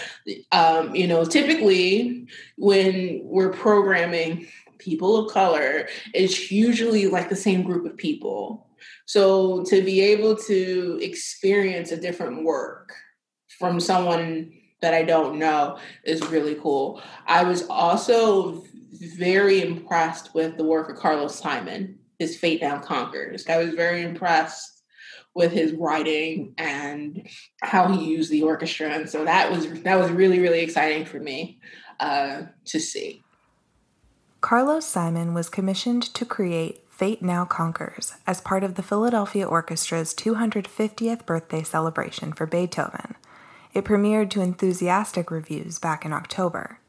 um, 0.52 0.94
you 0.94 1.06
know, 1.08 1.24
typically 1.24 2.28
when 2.56 3.20
we're 3.24 3.52
programming 3.52 4.46
people 4.78 5.16
of 5.16 5.32
color, 5.32 5.88
it's 6.14 6.50
usually 6.50 7.06
like 7.08 7.28
the 7.28 7.36
same 7.36 7.62
group 7.62 7.84
of 7.84 7.96
people. 7.96 8.68
So 9.06 9.64
to 9.64 9.82
be 9.82 10.00
able 10.00 10.36
to 10.36 10.98
experience 11.02 11.90
a 11.90 11.96
different 11.96 12.44
work 12.44 12.94
from 13.58 13.80
someone 13.80 14.52
that 14.80 14.94
I 14.94 15.02
don't 15.02 15.38
know 15.38 15.78
is 16.04 16.20
really 16.28 16.54
cool. 16.56 17.02
I 17.26 17.44
was 17.44 17.66
also 17.68 18.64
very 19.16 19.62
impressed 19.62 20.34
with 20.34 20.56
the 20.56 20.64
work 20.64 20.90
of 20.90 20.96
Carlos 20.96 21.36
Simon 21.36 21.98
his 22.20 22.36
Fate 22.36 22.60
Now 22.60 22.78
Conquers. 22.78 23.48
I 23.48 23.56
was 23.56 23.74
very 23.74 24.02
impressed 24.02 24.82
with 25.34 25.52
his 25.52 25.72
writing 25.72 26.54
and 26.58 27.26
how 27.62 27.88
he 27.88 28.04
used 28.04 28.30
the 28.30 28.42
orchestra, 28.42 28.90
and 28.90 29.08
so 29.08 29.24
that 29.24 29.50
was 29.50 29.82
that 29.82 29.98
was 29.98 30.10
really 30.10 30.38
really 30.38 30.60
exciting 30.60 31.04
for 31.06 31.18
me 31.18 31.58
uh, 31.98 32.42
to 32.66 32.78
see. 32.78 33.24
Carlos 34.40 34.86
Simon 34.86 35.34
was 35.34 35.48
commissioned 35.48 36.02
to 36.14 36.24
create 36.24 36.84
Fate 36.88 37.22
Now 37.22 37.44
Conquers 37.44 38.14
as 38.26 38.40
part 38.40 38.62
of 38.62 38.74
the 38.74 38.82
Philadelphia 38.82 39.46
Orchestra's 39.46 40.14
250th 40.14 41.24
birthday 41.26 41.62
celebration 41.62 42.32
for 42.32 42.46
Beethoven. 42.46 43.16
It 43.72 43.84
premiered 43.84 44.30
to 44.30 44.40
enthusiastic 44.40 45.30
reviews 45.30 45.78
back 45.78 46.04
in 46.04 46.12
October. 46.12 46.80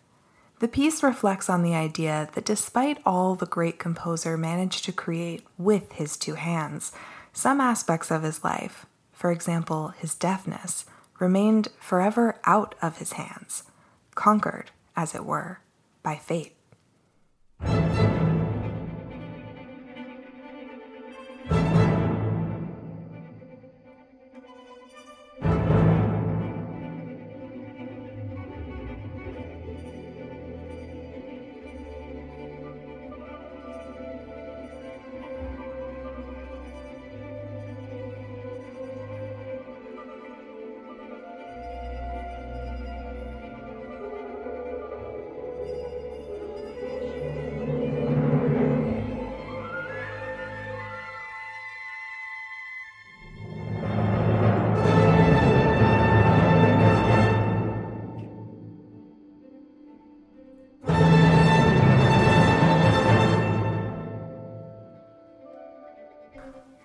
The 0.59 0.67
piece 0.67 1.03
reflects 1.03 1.49
on 1.49 1.63
the 1.63 1.75
idea 1.75 2.29
that 2.33 2.45
despite 2.45 2.99
all 3.05 3.35
the 3.35 3.45
great 3.45 3.79
composer 3.79 4.37
managed 4.37 4.85
to 4.85 4.91
create 4.91 5.43
with 5.57 5.91
his 5.93 6.17
two 6.17 6.35
hands, 6.35 6.91
some 7.33 7.61
aspects 7.61 8.11
of 8.11 8.23
his 8.23 8.43
life, 8.43 8.85
for 9.11 9.31
example, 9.31 9.89
his 9.89 10.15
deafness, 10.15 10.85
remained 11.19 11.69
forever 11.79 12.39
out 12.45 12.75
of 12.81 12.97
his 12.97 13.13
hands, 13.13 13.63
conquered, 14.15 14.71
as 14.95 15.15
it 15.15 15.25
were, 15.25 15.59
by 16.03 16.15
fate. 16.15 16.55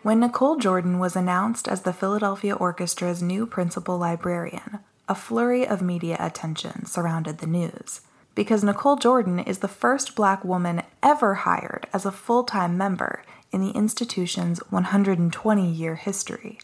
When 0.07 0.21
Nicole 0.21 0.55
Jordan 0.55 1.01
was 1.01 1.17
announced 1.17 1.67
as 1.67 1.83
the 1.83 1.93
Philadelphia 1.93 2.55
Orchestra's 2.55 3.21
new 3.21 3.45
principal 3.45 3.99
librarian, 3.99 4.79
a 5.09 5.17
flurry 5.17 5.67
of 5.67 5.83
media 5.83 6.17
attention 6.21 6.87
surrounded 6.87 7.39
the 7.39 7.49
news. 7.49 8.03
Because 8.37 8.63
Nicole 8.63 8.95
Jordan 8.95 9.41
is 9.41 9.59
the 9.59 9.67
first 9.67 10.15
black 10.15 10.45
woman 10.45 10.85
ever 11.03 11.35
hired 11.35 11.89
as 11.93 12.07
a 12.07 12.13
full 12.13 12.45
time 12.45 12.79
member 12.79 13.25
in 13.51 13.61
the 13.61 13.73
institution's 13.73 14.61
120 14.71 15.69
year 15.69 15.97
history. 15.97 16.61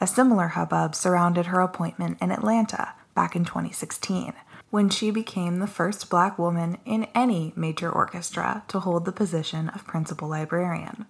A 0.00 0.08
similar 0.08 0.48
hubbub 0.48 0.96
surrounded 0.96 1.46
her 1.46 1.60
appointment 1.60 2.18
in 2.20 2.32
Atlanta 2.32 2.94
back 3.14 3.36
in 3.36 3.44
2016, 3.44 4.32
when 4.70 4.88
she 4.90 5.12
became 5.12 5.60
the 5.60 5.68
first 5.68 6.10
black 6.10 6.36
woman 6.36 6.78
in 6.84 7.06
any 7.14 7.52
major 7.54 7.88
orchestra 7.88 8.64
to 8.66 8.80
hold 8.80 9.04
the 9.04 9.12
position 9.12 9.68
of 9.68 9.86
principal 9.86 10.26
librarian 10.26 11.06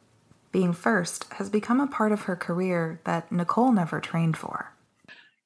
being 0.52 0.73
first 0.73 1.32
has 1.35 1.50
become 1.50 1.80
a 1.80 1.87
part 1.87 2.12
of 2.12 2.23
her 2.23 2.37
career 2.37 3.00
that 3.04 3.32
Nicole 3.32 3.73
never 3.73 4.00
trained 4.00 4.37
for. 4.37 4.73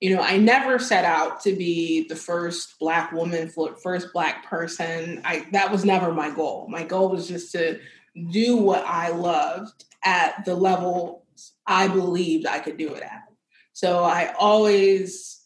You 0.01 0.15
know, 0.15 0.21
I 0.21 0.37
never 0.37 0.79
set 0.79 1.07
out 1.07 1.41
to 1.43 1.57
be 1.57 2.07
the 2.09 2.17
first 2.17 2.79
black 2.79 3.13
woman, 3.13 3.51
first 3.83 4.13
black 4.13 4.45
person. 4.45 5.23
I 5.25 5.47
that 5.53 5.73
was 5.73 5.85
never 5.85 6.13
my 6.13 6.31
goal. 6.31 6.67
My 6.69 6.83
goal 6.83 7.09
was 7.09 7.27
just 7.27 7.53
to 7.53 7.81
do 8.31 8.57
what 8.59 8.85
I 8.85 9.09
loved 9.09 9.85
at 10.05 10.45
the 10.45 10.55
level 10.55 11.25
I 11.67 11.89
believed 11.89 12.47
I 12.47 12.59
could 12.59 12.77
do 12.77 12.95
it 12.95 13.03
at. 13.03 13.25
So 13.73 14.05
I 14.05 14.35
always 14.39 15.43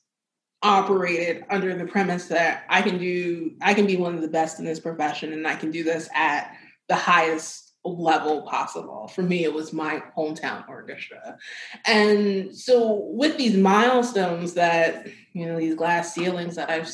operated 0.63 1.45
under 1.49 1.75
the 1.75 1.87
premise 1.87 2.27
that 2.27 2.65
I 2.69 2.83
can 2.83 2.99
do 2.99 3.53
I 3.63 3.73
can 3.73 3.87
be 3.87 3.97
one 3.97 4.15
of 4.15 4.21
the 4.21 4.29
best 4.29 4.59
in 4.59 4.65
this 4.65 4.81
profession 4.81 5.33
and 5.33 5.47
I 5.47 5.55
can 5.55 5.71
do 5.71 5.83
this 5.83 6.09
at 6.15 6.55
the 6.89 6.97
highest 6.97 7.70
level 7.85 8.43
possible. 8.43 9.09
For 9.09 9.23
me, 9.23 9.45
it 9.45 9.53
was 9.53 9.73
my 9.73 10.03
hometown 10.17 10.69
orchestra. 10.69 11.39
And 11.87 12.55
so 12.55 12.95
with 12.95 13.37
these 13.39 13.57
milestones 13.57 14.55
that, 14.55 15.07
you 15.33 15.47
know, 15.47 15.59
these 15.59 15.75
glass 15.75 16.15
ceilings 16.15 16.57
that 16.57 16.71
I've 16.71 16.91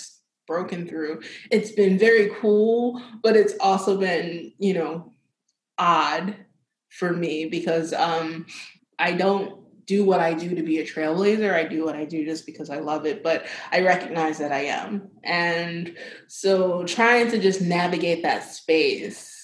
broken 0.46 0.86
through, 0.86 1.22
it's 1.50 1.72
been 1.72 1.98
very 1.98 2.30
cool, 2.40 3.02
but 3.22 3.36
it's 3.36 3.54
also 3.60 3.98
been, 3.98 4.52
you 4.58 4.74
know, 4.74 5.12
odd 5.78 6.36
for 6.88 7.12
me 7.12 7.46
because 7.46 7.92
um 7.92 8.46
I 8.98 9.12
don't 9.12 9.60
do 9.84 10.04
what 10.04 10.20
I 10.20 10.34
do 10.34 10.54
to 10.54 10.62
be 10.62 10.78
a 10.78 10.86
trailblazer. 10.86 11.52
I 11.52 11.64
do 11.64 11.84
what 11.84 11.94
I 11.94 12.04
do 12.04 12.24
just 12.24 12.46
because 12.46 12.70
I 12.70 12.78
love 12.78 13.06
it, 13.06 13.22
but 13.22 13.46
I 13.70 13.82
recognize 13.82 14.38
that 14.38 14.50
I 14.50 14.64
am. 14.64 15.10
And 15.22 15.96
so 16.26 16.84
trying 16.84 17.30
to 17.30 17.38
just 17.38 17.60
navigate 17.60 18.22
that 18.22 18.44
space 18.44 19.35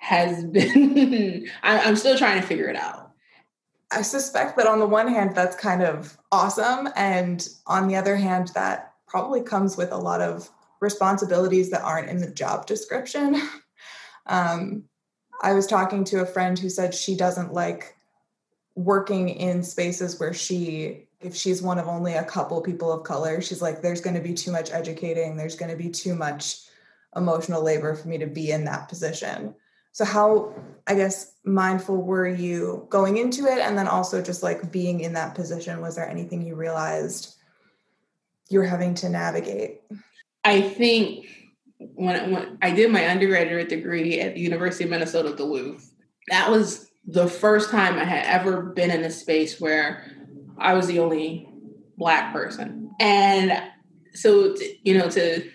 has 0.00 0.44
been, 0.52 1.46
I'm 1.62 1.96
still 1.96 2.18
trying 2.18 2.40
to 2.40 2.46
figure 2.46 2.68
it 2.68 2.76
out. 2.76 3.12
I 3.92 4.02
suspect 4.02 4.56
that 4.56 4.66
on 4.66 4.78
the 4.78 4.86
one 4.86 5.08
hand, 5.08 5.34
that's 5.34 5.56
kind 5.56 5.82
of 5.82 6.16
awesome. 6.32 6.88
And 6.96 7.46
on 7.66 7.88
the 7.88 7.96
other 7.96 8.16
hand, 8.16 8.50
that 8.54 8.94
probably 9.06 9.42
comes 9.42 9.76
with 9.76 9.92
a 9.92 9.96
lot 9.96 10.20
of 10.20 10.48
responsibilities 10.80 11.70
that 11.70 11.82
aren't 11.82 12.08
in 12.08 12.18
the 12.18 12.30
job 12.30 12.66
description. 12.66 13.40
um, 14.26 14.84
I 15.42 15.52
was 15.52 15.66
talking 15.66 16.04
to 16.04 16.20
a 16.20 16.26
friend 16.26 16.58
who 16.58 16.68
said 16.68 16.94
she 16.94 17.16
doesn't 17.16 17.52
like 17.52 17.96
working 18.74 19.28
in 19.28 19.62
spaces 19.62 20.18
where 20.20 20.32
she 20.32 21.06
if 21.20 21.34
she's 21.34 21.60
one 21.60 21.78
of 21.78 21.86
only 21.86 22.14
a 22.14 22.24
couple 22.24 22.60
people 22.62 22.90
of 22.90 23.02
color 23.02 23.42
she's 23.42 23.60
like 23.60 23.82
there's 23.82 24.00
going 24.00 24.14
to 24.14 24.22
be 24.22 24.32
too 24.32 24.52
much 24.52 24.70
educating 24.70 25.36
there's 25.36 25.56
going 25.56 25.70
to 25.70 25.76
be 25.76 25.90
too 25.90 26.14
much 26.14 26.60
emotional 27.16 27.62
labor 27.62 27.94
for 27.94 28.08
me 28.08 28.16
to 28.16 28.26
be 28.26 28.52
in 28.52 28.64
that 28.64 28.88
position 28.88 29.54
So 29.92 30.04
how 30.04 30.54
I 30.86 30.94
guess 30.94 31.34
mindful 31.44 31.96
were 31.96 32.28
you 32.28 32.86
going 32.90 33.16
into 33.16 33.44
it 33.46 33.58
and 33.58 33.76
then 33.76 33.88
also 33.88 34.22
just 34.22 34.42
like 34.42 34.70
being 34.72 35.00
in 35.00 35.12
that 35.14 35.34
position 35.34 35.80
was 35.80 35.96
there 35.96 36.08
anything 36.08 36.42
you 36.42 36.54
realized 36.54 37.34
you're 38.48 38.64
having 38.64 38.94
to 38.94 39.08
navigate? 39.08 39.80
I 40.44 40.60
think 40.60 41.26
when, 41.78 42.30
when 42.30 42.58
I 42.62 42.72
did 42.72 42.90
my 42.90 43.06
undergraduate 43.06 43.68
degree 43.68 44.20
at 44.20 44.34
the 44.34 44.40
University 44.40 44.84
of 44.84 44.90
Minnesota 44.90 45.34
Duluth, 45.34 45.92
that 46.28 46.50
was 46.50 46.90
the 47.06 47.28
first 47.28 47.70
time 47.70 47.98
I 47.98 48.04
had 48.04 48.26
ever 48.26 48.62
been 48.62 48.90
in 48.90 49.04
a 49.04 49.10
space 49.10 49.60
where 49.60 50.04
I 50.58 50.74
was 50.74 50.86
the 50.86 50.98
only 50.98 51.48
black 51.96 52.32
person. 52.32 52.90
And 53.00 53.62
so, 54.12 54.54
you 54.82 54.98
know, 54.98 55.08
to 55.10 55.48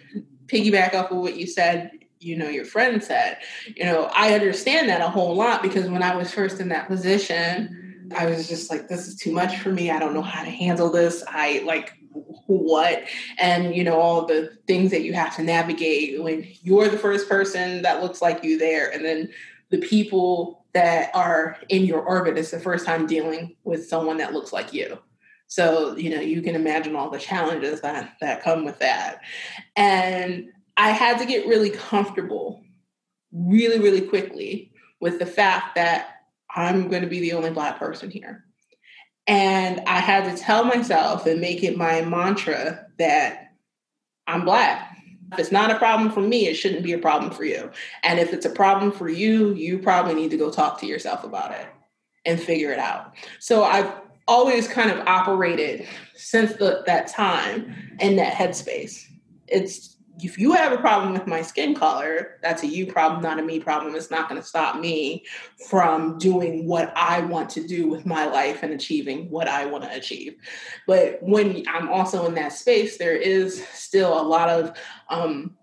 piggyback 0.47 0.93
off 0.93 1.11
of 1.11 1.17
what 1.17 1.35
you 1.35 1.47
said, 1.47 1.91
you 2.19 2.37
know, 2.37 2.49
your 2.49 2.65
friend 2.65 3.03
said, 3.03 3.37
you 3.75 3.83
know, 3.83 4.09
I 4.13 4.33
understand 4.33 4.89
that 4.89 5.01
a 5.01 5.09
whole 5.09 5.35
lot 5.35 5.61
because 5.61 5.89
when 5.89 6.03
I 6.03 6.15
was 6.15 6.31
first 6.31 6.59
in 6.59 6.69
that 6.69 6.87
position, 6.87 8.11
I 8.15 8.25
was 8.25 8.47
just 8.47 8.69
like, 8.69 8.87
this 8.87 9.07
is 9.07 9.15
too 9.15 9.31
much 9.31 9.57
for 9.57 9.71
me. 9.71 9.91
I 9.91 9.99
don't 9.99 10.13
know 10.13 10.21
how 10.21 10.43
to 10.43 10.49
handle 10.49 10.89
this. 10.89 11.23
I 11.27 11.63
like 11.65 11.93
what 12.47 13.03
and 13.39 13.75
you 13.75 13.83
know 13.83 13.99
all 13.99 14.25
the 14.25 14.55
things 14.67 14.91
that 14.91 15.01
you 15.01 15.13
have 15.13 15.35
to 15.35 15.43
navigate 15.43 16.21
when 16.21 16.47
you're 16.61 16.87
the 16.87 16.97
first 16.97 17.27
person 17.27 17.81
that 17.81 18.01
looks 18.01 18.21
like 18.21 18.43
you 18.43 18.57
there 18.57 18.89
and 18.91 19.03
then 19.03 19.29
the 19.71 19.79
people 19.79 20.65
that 20.73 21.09
are 21.15 21.57
in 21.69 21.85
your 21.85 22.01
orbit 22.01 22.37
is 22.37 22.51
the 22.51 22.59
first 22.59 22.85
time 22.85 23.07
dealing 23.07 23.55
with 23.63 23.87
someone 23.87 24.17
that 24.17 24.33
looks 24.33 24.53
like 24.53 24.73
you 24.73 24.97
so 25.47 25.95
you 25.97 26.09
know 26.09 26.21
you 26.21 26.41
can 26.41 26.55
imagine 26.55 26.95
all 26.95 27.09
the 27.09 27.19
challenges 27.19 27.81
that 27.81 28.15
that 28.21 28.43
come 28.43 28.63
with 28.63 28.79
that 28.79 29.21
and 29.75 30.49
i 30.77 30.89
had 30.91 31.17
to 31.17 31.25
get 31.25 31.47
really 31.47 31.69
comfortable 31.69 32.63
really 33.31 33.79
really 33.79 34.01
quickly 34.01 34.71
with 35.01 35.19
the 35.19 35.25
fact 35.25 35.75
that 35.75 36.21
i'm 36.55 36.87
going 36.89 37.03
to 37.03 37.09
be 37.09 37.19
the 37.19 37.33
only 37.33 37.51
black 37.51 37.77
person 37.79 38.09
here 38.09 38.45
and 39.27 39.81
I 39.87 39.99
had 39.99 40.25
to 40.25 40.41
tell 40.41 40.63
myself 40.65 41.25
and 41.25 41.41
make 41.41 41.63
it 41.63 41.77
my 41.77 42.01
mantra 42.01 42.85
that 42.99 43.53
I'm 44.27 44.45
Black. 44.45 44.91
If 45.31 45.39
it's 45.39 45.51
not 45.51 45.71
a 45.71 45.79
problem 45.79 46.11
for 46.11 46.21
me, 46.21 46.47
it 46.47 46.53
shouldn't 46.53 46.83
be 46.83 46.93
a 46.93 46.99
problem 46.99 47.31
for 47.31 47.43
you. 47.43 47.71
And 48.03 48.19
if 48.19 48.31
it's 48.31 48.45
a 48.45 48.51
problem 48.51 48.91
for 48.91 49.09
you, 49.09 49.53
you 49.53 49.79
probably 49.79 50.13
need 50.13 50.29
to 50.31 50.37
go 50.37 50.51
talk 50.51 50.79
to 50.79 50.85
yourself 50.85 51.23
about 51.23 51.51
it 51.51 51.65
and 52.25 52.39
figure 52.39 52.71
it 52.71 52.79
out. 52.79 53.15
So 53.39 53.63
I've 53.63 53.91
always 54.27 54.67
kind 54.67 54.91
of 54.91 54.99
operated 55.07 55.87
since 56.15 56.53
the, 56.53 56.83
that 56.85 57.07
time 57.07 57.97
in 57.99 58.15
that 58.17 58.33
headspace. 58.33 59.05
It's 59.47 59.94
if 60.21 60.37
you 60.37 60.53
have 60.53 60.71
a 60.71 60.77
problem 60.77 61.13
with 61.13 61.27
my 61.27 61.41
skin 61.41 61.75
color, 61.75 62.37
that's 62.41 62.63
a 62.63 62.67
you 62.67 62.85
problem, 62.85 63.21
not 63.21 63.39
a 63.39 63.41
me 63.41 63.59
problem. 63.59 63.95
It's 63.95 64.11
not 64.11 64.29
going 64.29 64.41
to 64.41 64.47
stop 64.47 64.79
me 64.79 65.25
from 65.67 66.17
doing 66.17 66.67
what 66.67 66.93
I 66.95 67.21
want 67.21 67.49
to 67.51 67.67
do 67.67 67.87
with 67.87 68.05
my 68.05 68.25
life 68.25 68.63
and 68.63 68.73
achieving 68.73 69.29
what 69.29 69.47
I 69.47 69.65
want 69.65 69.83
to 69.83 69.93
achieve. 69.93 70.35
But 70.87 71.19
when 71.21 71.63
I'm 71.67 71.89
also 71.89 72.25
in 72.27 72.35
that 72.35 72.53
space, 72.53 72.97
there 72.97 73.15
is 73.15 73.67
still 73.67 74.19
a 74.19 74.23
lot 74.23 74.49
of, 74.49 74.77
um, 75.09 75.57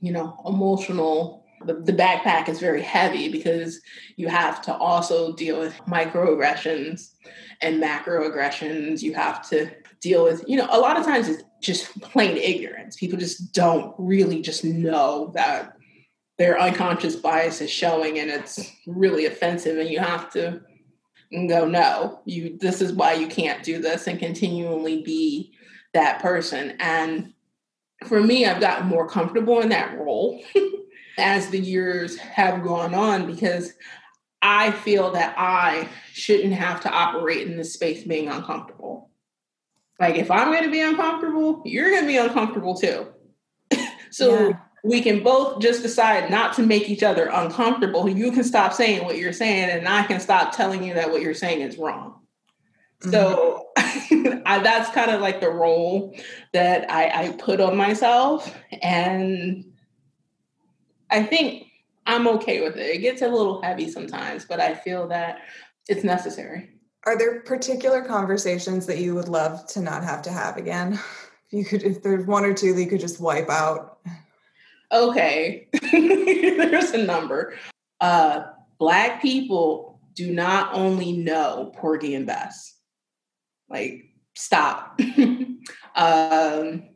you 0.00 0.12
know, 0.12 0.40
emotional. 0.46 1.44
The, 1.66 1.74
the 1.74 1.92
backpack 1.92 2.48
is 2.48 2.60
very 2.60 2.82
heavy 2.82 3.28
because 3.28 3.80
you 4.16 4.28
have 4.28 4.62
to 4.62 4.74
also 4.74 5.34
deal 5.34 5.58
with 5.58 5.76
microaggressions 5.86 7.14
and 7.60 7.82
macroaggressions. 7.82 9.02
You 9.02 9.14
have 9.14 9.46
to 9.50 9.70
deal 10.00 10.24
with, 10.24 10.44
you 10.46 10.56
know, 10.56 10.68
a 10.70 10.78
lot 10.78 10.98
of 10.98 11.04
times 11.04 11.28
it's 11.28 11.42
just 11.60 12.00
plain 12.00 12.36
ignorance. 12.36 12.96
People 12.96 13.18
just 13.18 13.52
don't 13.52 13.94
really 13.98 14.42
just 14.42 14.64
know 14.64 15.32
that 15.34 15.78
their 16.38 16.58
unconscious 16.58 17.16
bias 17.16 17.60
is 17.60 17.70
showing 17.70 18.18
and 18.18 18.30
it's 18.30 18.72
really 18.86 19.26
offensive 19.26 19.76
and 19.76 19.90
you 19.90 19.98
have 19.98 20.30
to 20.30 20.60
go 21.48 21.66
no 21.66 22.20
you 22.24 22.56
this 22.58 22.80
is 22.80 22.92
why 22.92 23.12
you 23.12 23.26
can't 23.26 23.62
do 23.62 23.80
this 23.80 24.06
and 24.06 24.18
continually 24.18 25.02
be 25.02 25.52
that 25.92 26.20
person 26.20 26.74
and 26.80 27.34
for 28.06 28.20
me 28.20 28.46
i've 28.46 28.60
gotten 28.60 28.86
more 28.86 29.06
comfortable 29.06 29.60
in 29.60 29.68
that 29.68 29.98
role 29.98 30.42
as 31.18 31.50
the 31.50 31.58
years 31.58 32.16
have 32.16 32.62
gone 32.62 32.94
on 32.94 33.26
because 33.26 33.74
i 34.40 34.70
feel 34.70 35.10
that 35.10 35.34
i 35.36 35.86
shouldn't 36.12 36.54
have 36.54 36.80
to 36.80 36.90
operate 36.90 37.46
in 37.46 37.58
this 37.58 37.74
space 37.74 38.04
being 38.04 38.28
uncomfortable 38.28 39.07
like 40.00 40.16
if 40.16 40.30
I'm 40.30 40.52
going 40.52 40.64
to 40.64 40.70
be 40.70 40.80
uncomfortable, 40.80 41.62
you're 41.64 41.90
going 41.90 42.02
to 42.02 42.06
be 42.06 42.16
uncomfortable 42.16 42.74
too. 42.76 43.06
so 44.10 44.48
yeah. 44.48 44.58
we 44.84 45.00
can 45.00 45.22
both 45.22 45.60
just 45.60 45.82
decide 45.82 46.30
not 46.30 46.54
to 46.54 46.62
make 46.62 46.88
each 46.88 47.02
other 47.02 47.28
uncomfortable. 47.32 48.08
You 48.08 48.30
can 48.30 48.44
stop 48.44 48.72
saying 48.72 49.04
what 49.04 49.18
you're 49.18 49.32
saying, 49.32 49.70
and 49.70 49.88
I 49.88 50.04
can 50.04 50.20
stop 50.20 50.54
telling 50.54 50.84
you 50.84 50.94
that 50.94 51.10
what 51.10 51.22
you're 51.22 51.34
saying 51.34 51.62
is 51.62 51.78
wrong. 51.78 52.20
Mm-hmm. 53.02 53.10
So 53.10 53.68
I, 54.46 54.60
that's 54.60 54.90
kind 54.90 55.10
of 55.10 55.20
like 55.20 55.40
the 55.40 55.50
role 55.50 56.16
that 56.52 56.90
I, 56.90 57.24
I 57.24 57.32
put 57.32 57.60
on 57.60 57.76
myself, 57.76 58.56
and 58.82 59.64
I 61.10 61.22
think 61.24 61.66
I'm 62.06 62.28
okay 62.28 62.62
with 62.62 62.76
it. 62.76 62.96
It 62.96 62.98
gets 62.98 63.22
a 63.22 63.28
little 63.28 63.62
heavy 63.62 63.90
sometimes, 63.90 64.44
but 64.44 64.60
I 64.60 64.74
feel 64.74 65.08
that 65.08 65.40
it's 65.88 66.04
necessary. 66.04 66.77
Are 67.06 67.16
there 67.16 67.40
particular 67.40 68.02
conversations 68.02 68.86
that 68.86 68.98
you 68.98 69.14
would 69.14 69.28
love 69.28 69.66
to 69.68 69.80
not 69.80 70.04
have 70.04 70.22
to 70.22 70.30
have 70.30 70.56
again? 70.56 70.94
If 70.94 71.52
you 71.52 71.64
could, 71.64 71.82
if 71.82 72.02
there's 72.02 72.26
one 72.26 72.44
or 72.44 72.52
two 72.52 72.74
that 72.74 72.82
you 72.82 72.88
could 72.88 73.00
just 73.00 73.20
wipe 73.20 73.48
out. 73.48 73.98
Okay, 74.90 75.68
there's 75.92 76.90
a 76.90 77.04
number. 77.04 77.54
Uh, 78.00 78.44
black 78.78 79.22
people 79.22 80.00
do 80.14 80.32
not 80.32 80.74
only 80.74 81.12
know 81.12 81.72
Porgy 81.76 82.14
and 82.14 82.26
Bess. 82.26 82.74
Like, 83.70 84.04
stop. 84.34 85.00
um, 85.94 86.88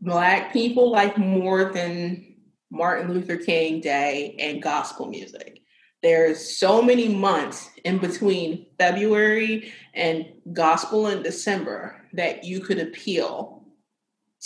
black 0.00 0.52
people 0.52 0.90
like 0.90 1.16
more 1.16 1.72
than 1.72 2.34
Martin 2.70 3.12
Luther 3.12 3.36
King 3.36 3.80
Day 3.80 4.36
and 4.38 4.62
gospel 4.62 5.06
music 5.06 5.61
there's 6.02 6.56
so 6.58 6.82
many 6.82 7.08
months 7.08 7.70
in 7.84 7.98
between 7.98 8.66
February 8.78 9.72
and 9.94 10.26
gospel 10.52 11.06
in 11.06 11.22
December 11.22 11.96
that 12.12 12.44
you 12.44 12.60
could 12.60 12.78
appeal 12.78 13.64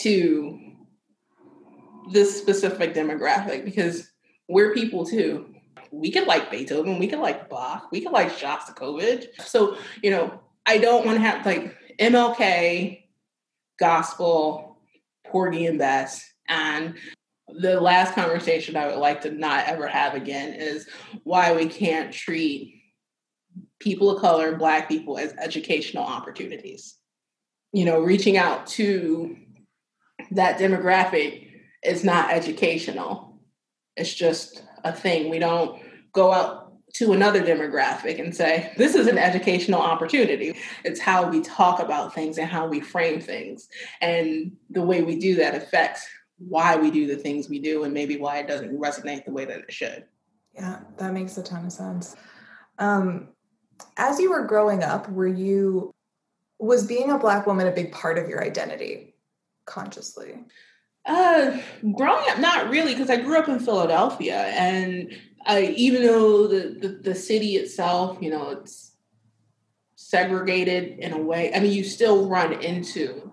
to 0.01 0.61
this 2.13 2.39
specific 2.39 2.95
demographic 2.95 3.65
because 3.65 4.11
we're 4.49 4.75
people 4.75 5.05
too. 5.05 5.47
We 5.91 6.11
could 6.11 6.27
like 6.27 6.51
Beethoven, 6.51 6.99
we 6.99 7.09
could 7.09 7.21
like 7.21 7.49
Bach, 7.49 7.91
we 7.91 8.03
could 8.03 8.13
like 8.13 8.37
Shostakovich. 8.37 9.27
So, 9.41 9.77
you 10.03 10.11
know, 10.11 10.41
I 10.67 10.79
don't 10.79 11.07
want 11.07 11.17
to 11.17 11.23
have 11.23 11.47
like 11.47 11.75
MLK, 11.99 13.03
gospel, 13.79 14.79
Porgy 15.25 15.67
and 15.67 15.79
Bess, 15.79 16.33
and 16.49 16.97
the 17.49 17.81
last 17.81 18.15
conversation 18.15 18.77
I 18.77 18.87
would 18.87 18.99
like 18.99 19.21
to 19.23 19.31
not 19.31 19.67
ever 19.67 19.87
have 19.87 20.15
again 20.15 20.55
is 20.55 20.89
why 21.23 21.55
we 21.55 21.67
can't 21.67 22.13
treat 22.13 22.83
people 23.79 24.11
of 24.11 24.21
color, 24.21 24.57
Black 24.57 24.89
people, 24.89 25.19
as 25.19 25.33
educational 25.35 26.05
opportunities. 26.05 26.97
You 27.73 27.85
know, 27.85 28.01
reaching 28.01 28.37
out 28.37 28.67
to 28.69 29.37
that 30.33 30.59
demographic 30.59 31.49
is 31.85 32.05
not 32.05 32.33
educational, 32.33 33.41
it's 33.97 34.13
just 34.13 34.63
a 34.85 34.93
thing. 34.93 35.31
We 35.31 35.39
don't 35.39 35.81
go 36.13 36.33
out 36.33 36.73
to 36.95 37.13
another 37.13 37.43
demographic 37.43 38.19
and 38.19 38.35
say, 38.35 38.73
this 38.79 38.95
is 38.95 39.07
an 39.07 39.19
educational 39.19 39.81
opportunity. 39.81 40.57
It's 40.85 41.01
how 41.01 41.29
we 41.29 41.43
talk 41.43 41.81
about 41.81 42.15
things 42.15 42.39
and 42.39 42.49
how 42.49 42.67
we 42.67 42.81
frame 42.81 43.21
things. 43.21 43.69
And 44.01 44.53
the 44.71 44.83
way 44.83 45.03
we 45.03 45.19
do 45.19 45.35
that 45.37 45.55
affects 45.55 46.07
why 46.39 46.77
we 46.77 46.91
do 46.91 47.07
the 47.07 47.17
things 47.17 47.49
we 47.49 47.59
do 47.59 47.85
and 47.85 47.95
maybe 47.95 48.17
why 48.17 48.39
it 48.39 48.47
doesn't 48.49 48.79
resonate 48.79 49.25
the 49.25 49.33
way 49.33 49.45
that 49.45 49.61
it 49.61 49.73
should. 49.73 50.05
Yeah, 50.55 50.81
that 50.99 51.13
makes 51.13 51.37
a 51.37 51.43
ton 51.43 51.67
of 51.67 51.73
sense. 51.73 52.17
Um, 52.79 53.29
as 53.97 54.19
you 54.19 54.31
were 54.31 54.45
growing 54.45 54.83
up, 54.83 55.09
were 55.11 55.27
you 55.27 55.93
was 56.59 56.87
being 56.87 57.11
a 57.11 57.19
black 57.19 57.47
woman 57.47 57.67
a 57.67 57.71
big 57.73 57.93
part 57.93 58.19
of 58.19 58.29
your 58.29 58.43
identity 58.43 59.15
consciously? 59.67 60.45
Uh, 61.05 61.61
growing 61.95 62.29
up, 62.31 62.39
not 62.39 62.71
really, 62.71 62.93
because 62.93 63.11
I 63.11 63.17
grew 63.17 63.39
up 63.39 63.49
in 63.49 63.61
Philadelphia, 63.61 64.47
and 64.47 65.15
I, 65.45 65.67
even 65.77 66.03
though 66.03 66.47
the, 66.47 66.77
the 66.81 66.89
the 66.89 67.15
city 67.15 67.57
itself, 67.57 68.19
you 68.21 68.31
know, 68.31 68.51
it's 68.51 68.97
segregated 69.95 70.99
in 70.99 71.13
a 71.13 71.19
way. 71.19 71.53
I 71.55 71.61
mean, 71.61 71.73
you 71.73 71.85
still 71.85 72.29
run 72.29 72.53
into 72.55 73.31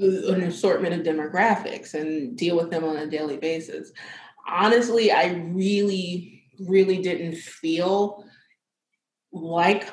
an 0.00 0.42
assortment 0.42 0.94
of 0.94 1.06
demographics 1.06 1.94
and 1.94 2.36
deal 2.36 2.56
with 2.56 2.70
them 2.70 2.84
on 2.84 2.96
a 2.96 3.06
daily 3.06 3.36
basis. 3.36 3.92
Honestly, 4.48 5.12
I 5.12 5.34
really, 5.34 6.42
really 6.58 7.02
didn't 7.02 7.36
feel 7.36 8.24
like, 9.32 9.88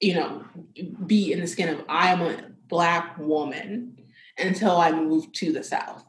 you 0.00 0.14
know, 0.14 0.44
be 1.06 1.32
in 1.32 1.40
the 1.40 1.46
skin 1.46 1.68
of 1.68 1.84
I'm 1.88 2.22
a 2.22 2.50
black 2.68 3.18
woman 3.18 3.98
until 4.38 4.76
I 4.76 4.92
moved 4.92 5.34
to 5.36 5.52
the 5.52 5.62
South. 5.62 6.04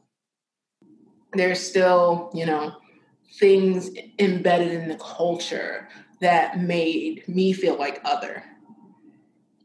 There's 1.34 1.60
still, 1.60 2.32
you 2.34 2.46
know, 2.46 2.76
things 3.40 3.90
embedded 4.20 4.72
in 4.72 4.90
the 4.90 4.98
culture 4.98 5.88
that 6.22 6.62
made 6.62 7.28
me 7.28 7.54
feel 7.54 7.78
like 7.78 8.02
other 8.06 8.44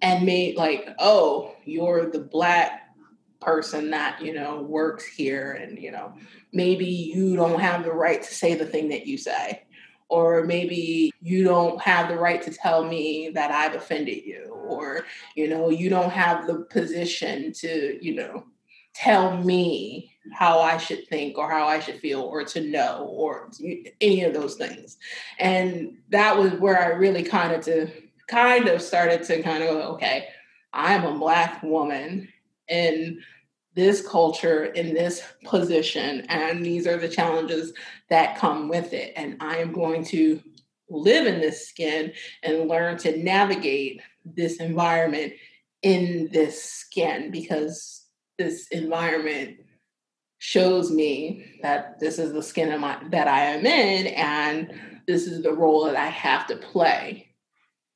and 0.02 0.24
made 0.24 0.56
like, 0.56 0.88
oh, 0.98 1.54
you're 1.64 2.10
the 2.10 2.20
black 2.20 2.86
person 3.40 3.90
that, 3.90 4.20
you 4.22 4.35
know, 4.35 4.62
works 4.62 5.07
here 5.07 5.53
and, 5.53 5.79
you 5.79 5.90
know, 5.90 6.12
maybe 6.53 6.87
you 6.87 7.37
don't 7.37 7.61
have 7.61 7.85
the 7.85 7.92
right 7.92 8.22
to 8.22 8.35
say 8.35 8.55
the 8.55 8.66
thing 8.66 8.88
that 8.88 9.07
you 9.07 9.18
say. 9.18 9.62
Or 10.09 10.44
maybe 10.44 11.12
you 11.20 11.42
don't 11.42 11.81
have 11.83 12.09
the 12.09 12.16
right 12.16 12.40
to 12.42 12.53
tell 12.53 12.85
me 12.85 13.31
that 13.35 13.51
I've 13.51 13.75
offended 13.75 14.22
you, 14.25 14.44
or 14.53 15.05
you 15.35 15.49
know, 15.49 15.68
you 15.68 15.90
don't 15.90 16.12
have 16.12 16.46
the 16.46 16.61
position 16.70 17.53
to, 17.55 17.99
you 18.01 18.14
know, 18.14 18.44
tell 18.94 19.37
me 19.42 20.12
how 20.33 20.61
I 20.61 20.77
should 20.79 21.09
think 21.09 21.37
or 21.37 21.51
how 21.51 21.66
I 21.66 21.81
should 21.81 21.99
feel 21.99 22.20
or 22.20 22.44
to 22.44 22.61
know 22.61 23.07
or 23.11 23.51
any 24.01 24.22
of 24.22 24.33
those 24.33 24.55
things. 24.55 24.96
And 25.40 25.99
that 26.11 26.38
was 26.38 26.53
where 26.53 26.81
I 26.81 26.96
really 26.96 27.25
kind 27.25 27.53
of 27.53 27.64
to 27.64 27.88
kind 28.29 28.68
of 28.68 28.81
started 28.81 29.25
to 29.25 29.42
kind 29.42 29.62
of 29.62 29.70
go, 29.70 29.83
okay, 29.94 30.29
I'm 30.72 31.05
a 31.05 31.18
black 31.18 31.62
woman 31.62 32.29
in 32.68 33.20
this 33.74 34.07
culture 34.07 34.64
in 34.64 34.94
this 34.94 35.22
position 35.44 36.22
and 36.29 36.64
these 36.64 36.87
are 36.87 36.96
the 36.96 37.09
challenges 37.09 37.72
that 38.09 38.38
come 38.38 38.68
with 38.68 38.92
it 38.92 39.12
and 39.16 39.37
I 39.40 39.59
am 39.59 39.72
going 39.72 40.02
to 40.07 40.40
live 40.88 41.26
in 41.26 41.40
this 41.40 41.68
skin 41.68 42.12
and 42.42 42.68
learn 42.68 42.96
to 42.98 43.22
navigate 43.22 44.00
this 44.24 44.57
environment 44.61 45.35
in 45.83 46.29
this 46.33 46.62
skin 46.62 47.31
because 47.31 48.07
this 48.38 48.66
environment 48.68 49.59
shows 50.38 50.90
me 50.90 51.59
that 51.62 51.98
this 52.00 52.18
is 52.18 52.33
the 52.33 52.42
skin 52.42 52.79
my, 52.81 52.98
that 53.11 53.29
I 53.29 53.40
am 53.40 53.66
in 53.66 54.07
and 54.09 54.72
this 55.07 55.26
is 55.26 55.42
the 55.42 55.52
role 55.52 55.85
that 55.85 55.96
I 55.96 56.07
have 56.07 56.46
to 56.48 56.57
play 56.57 57.29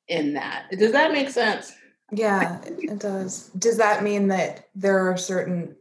in 0.09 0.35
that. 0.35 0.67
Does 0.73 0.93
that 0.93 1.13
make 1.13 1.31
sense? 1.31 1.73
Yeah, 2.13 2.61
it 2.65 2.99
does. 2.99 3.49
Does 3.59 3.77
that 3.79 4.03
mean 4.03 4.29
that 4.29 4.69
there 4.75 4.99
are 5.11 5.17
certain 5.17 5.77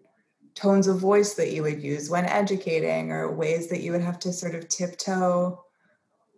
tones 0.56 0.88
of 0.88 1.00
voice 1.00 1.34
that 1.36 1.52
you 1.52 1.64
would 1.64 1.82
use 1.82 2.10
when 2.10 2.26
educating 2.26 3.12
or 3.12 3.32
ways 3.32 3.70
that 3.70 3.82
you 3.82 3.92
would 3.92 4.02
have 4.02 4.20
to 4.20 4.34
sort 4.34 4.56
of 4.56 4.68
tiptoe 4.68 5.64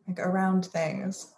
like 0.07 0.19
around 0.19 0.65
things? 0.65 1.33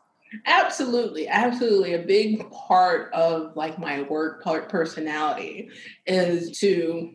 Absolutely, 0.46 1.28
absolutely. 1.28 1.94
A 1.94 2.00
big 2.00 2.50
part 2.52 3.14
of 3.14 3.56
like 3.56 3.78
my 3.78 4.02
work 4.04 4.44
part 4.44 4.68
personality 4.70 5.70
is 6.06 6.58
to 6.60 7.12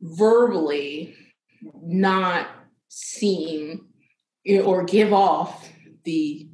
verbally 0.00 1.14
not 1.80 2.48
seem 2.88 3.86
or 4.64 4.84
give 4.84 5.12
off 5.12 5.68
the 6.04 6.48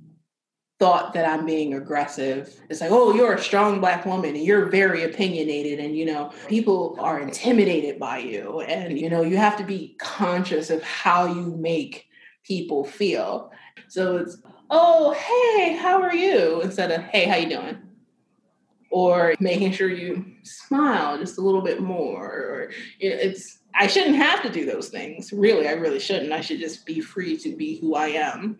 thought 0.78 1.12
that 1.12 1.28
I'm 1.28 1.44
being 1.44 1.74
aggressive. 1.74 2.54
It's 2.70 2.80
like, 2.80 2.92
oh, 2.92 3.12
you're 3.12 3.34
a 3.34 3.42
strong 3.42 3.80
black 3.80 4.06
woman 4.06 4.36
and 4.36 4.44
you're 4.44 4.66
very 4.66 5.02
opinionated 5.02 5.80
and 5.80 5.96
you 5.96 6.04
know, 6.04 6.32
people 6.48 6.96
are 7.00 7.20
intimidated 7.20 7.98
by 7.98 8.18
you 8.18 8.60
and 8.60 8.98
you 8.98 9.10
know, 9.10 9.22
you 9.22 9.36
have 9.36 9.56
to 9.56 9.64
be 9.64 9.96
conscious 9.98 10.70
of 10.70 10.82
how 10.82 11.26
you 11.26 11.56
make 11.56 12.06
people 12.44 12.84
feel. 12.84 13.50
So 13.88 14.18
it's, 14.18 14.38
"Oh, 14.70 15.12
hey, 15.12 15.76
how 15.76 16.00
are 16.00 16.14
you?" 16.14 16.60
instead 16.62 16.90
of, 16.92 17.02
"Hey, 17.02 17.24
how 17.24 17.36
you 17.36 17.48
doing?" 17.48 17.78
Or 18.90 19.34
making 19.40 19.72
sure 19.72 19.90
you 19.90 20.24
smile 20.44 21.18
just 21.18 21.38
a 21.38 21.40
little 21.42 21.60
bit 21.60 21.80
more 21.80 22.24
or 22.24 22.70
it's 23.00 23.58
I 23.74 23.86
shouldn't 23.86 24.16
have 24.16 24.42
to 24.42 24.50
do 24.50 24.64
those 24.64 24.88
things. 24.88 25.32
Really, 25.32 25.68
I 25.68 25.72
really 25.72 26.00
shouldn't. 26.00 26.32
I 26.32 26.40
should 26.40 26.58
just 26.58 26.86
be 26.86 27.00
free 27.00 27.36
to 27.38 27.54
be 27.54 27.78
who 27.78 27.94
I 27.94 28.08
am. 28.08 28.58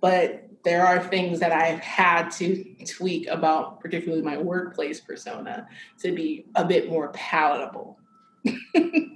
But 0.00 0.47
there 0.68 0.86
are 0.86 1.02
things 1.02 1.40
that 1.40 1.50
I've 1.50 1.80
had 1.80 2.28
to 2.32 2.62
tweak 2.84 3.26
about, 3.28 3.80
particularly 3.80 4.22
my 4.22 4.36
workplace 4.36 5.00
persona, 5.00 5.66
to 6.00 6.12
be 6.12 6.44
a 6.56 6.64
bit 6.64 6.90
more 6.90 7.08
palatable, 7.14 7.98
to 8.44 9.08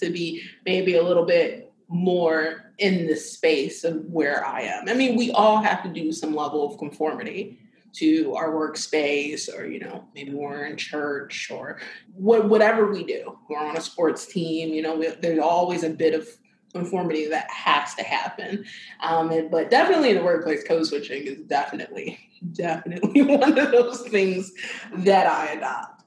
be 0.00 0.42
maybe 0.64 0.94
a 0.94 1.02
little 1.02 1.24
bit 1.24 1.72
more 1.88 2.72
in 2.78 3.08
the 3.08 3.16
space 3.16 3.82
of 3.82 4.04
where 4.04 4.46
I 4.46 4.60
am. 4.60 4.88
I 4.88 4.94
mean, 4.94 5.16
we 5.16 5.32
all 5.32 5.60
have 5.60 5.82
to 5.82 5.88
do 5.88 6.12
some 6.12 6.36
level 6.36 6.70
of 6.70 6.78
conformity 6.78 7.58
to 7.94 8.34
our 8.36 8.52
workspace 8.52 9.52
or 9.54 9.66
you 9.66 9.78
know 9.78 10.04
maybe 10.14 10.32
we're 10.32 10.64
in 10.64 10.78
church 10.78 11.50
or 11.50 11.78
what, 12.14 12.48
whatever 12.48 12.90
we 12.90 13.04
do 13.04 13.36
we're 13.50 13.58
on 13.58 13.76
a 13.76 13.82
sports 13.82 14.24
team 14.24 14.70
you 14.70 14.80
know 14.80 14.96
we, 14.96 15.08
there's 15.20 15.38
always 15.38 15.82
a 15.82 15.90
bit 15.90 16.14
of 16.14 16.26
conformity 16.72 17.26
that 17.28 17.50
has 17.50 17.94
to 17.94 18.02
happen. 18.02 18.64
Um, 19.00 19.30
and, 19.30 19.50
but 19.50 19.70
definitely 19.70 20.10
in 20.10 20.16
the 20.16 20.24
workplace, 20.24 20.64
code 20.64 20.86
switching 20.86 21.24
is 21.24 21.40
definitely, 21.42 22.18
definitely 22.52 23.22
one 23.36 23.58
of 23.58 23.70
those 23.70 24.08
things 24.08 24.52
that 24.98 25.26
I 25.26 25.52
adopt. 25.52 26.02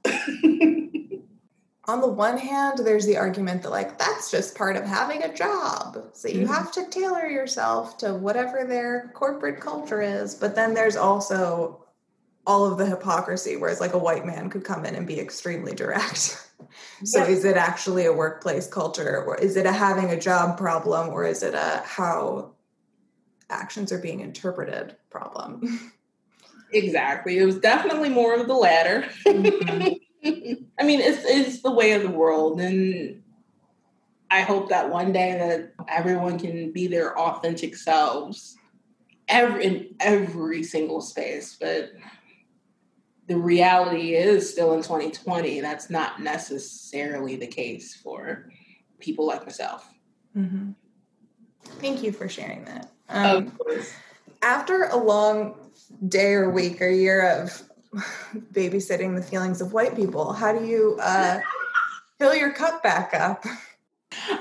On 1.88 2.01
the 2.01 2.08
one 2.08 2.39
hand, 2.39 2.80
there's 2.80 3.06
the 3.06 3.15
argument 3.15 3.62
that, 3.62 3.69
like, 3.69 3.99
that's 3.99 4.32
just 4.32 4.58
part 4.58 4.75
of 4.75 4.86
having 4.86 5.21
a 5.21 5.32
job. 5.32 6.04
So 6.13 6.28
you 6.28 6.41
mm-hmm. 6.41 6.54
have 6.54 6.71
to 6.71 6.89
tailor 6.89 7.28
yourself 7.28 7.99
to 7.99 8.15
whatever 8.15 8.65
their 8.65 9.12
corporate 9.13 9.62
culture 9.62 10.01
is. 10.01 10.34
But 10.34 10.56
then 10.56 10.73
there's 10.73 10.95
also 10.95 11.85
all 12.48 12.66
of 12.66 12.78
the 12.78 12.86
hypocrisy, 12.86 13.56
whereas, 13.56 13.82
like, 13.82 13.94
a 13.94 13.98
white 13.98 14.26
man 14.26 14.50
could 14.50 14.64
come 14.64 14.86
in 14.86 14.96
and 14.96 15.08
be 15.08 15.20
extremely 15.20 15.74
direct. 15.74 16.42
So 17.04 17.24
is 17.24 17.46
it 17.46 17.58
actually 17.58 18.06
a 18.06 18.14
workplace 18.14 18.68
culture 18.68 19.24
or 19.24 19.38
is 19.38 19.58
it 19.58 19.66
a 19.66 19.72
having 19.72 20.10
a 20.12 20.20
job 20.20 20.58
problem 20.58 21.10
or 21.10 21.26
is 21.26 21.44
it 21.44 21.54
a 21.54 21.82
how 21.86 22.52
actions 23.50 23.92
are 23.92 24.00
being 24.00 24.22
interpreted 24.22 24.96
problem? 25.10 25.92
Exactly. 26.74 27.38
It 27.38 27.46
was 27.46 27.60
definitely 27.60 28.10
more 28.10 28.36
of 28.36 28.48
the 28.48 28.54
latter. 28.54 29.08
Mm-hmm. 29.26 29.94
I 30.80 30.84
mean, 30.84 31.00
it's 31.00 31.24
it's 31.24 31.62
the 31.62 31.72
way 31.72 31.94
of 31.94 32.02
the 32.02 32.10
world 32.10 32.60
and 32.60 33.22
I 34.32 34.42
hope 34.42 34.70
that 34.70 34.90
one 34.90 35.14
day 35.14 35.38
that 35.38 35.86
everyone 35.88 36.38
can 36.38 36.72
be 36.72 36.88
their 36.88 37.18
authentic 37.18 37.76
selves 37.76 38.58
every 39.30 39.64
in 39.64 39.96
every 40.02 40.64
single 40.64 41.00
space, 41.00 41.56
but 41.58 41.94
the 43.28 43.38
reality 43.38 44.16
is 44.16 44.50
still 44.50 44.74
in 44.74 44.82
2020 44.82 45.62
that's 45.62 45.90
not 45.90 46.22
necessarily 46.22 47.36
the 47.36 47.48
case 47.48 47.96
for 47.96 48.50
people 49.00 49.26
like 49.26 49.44
myself. 49.46 49.90
Mm-hmm. 50.36 50.72
thank 51.80 52.04
you 52.04 52.12
for 52.12 52.28
sharing 52.28 52.66
that. 52.66 52.92
Um, 53.08 53.58
after 54.42 54.86
a 54.86 54.98
long 54.98 55.56
day 56.08 56.34
or 56.34 56.50
week 56.50 56.82
or 56.82 56.90
year 56.90 57.42
of 57.42 57.64
babysitting 58.52 59.16
the 59.16 59.22
feelings 59.22 59.62
of 59.62 59.72
white 59.72 59.96
people 59.96 60.34
how 60.34 60.52
do 60.52 60.66
you 60.66 60.98
uh, 61.02 61.40
fill 62.20 62.36
your 62.36 62.52
cup 62.52 62.84
back 62.84 63.14
up? 63.14 63.46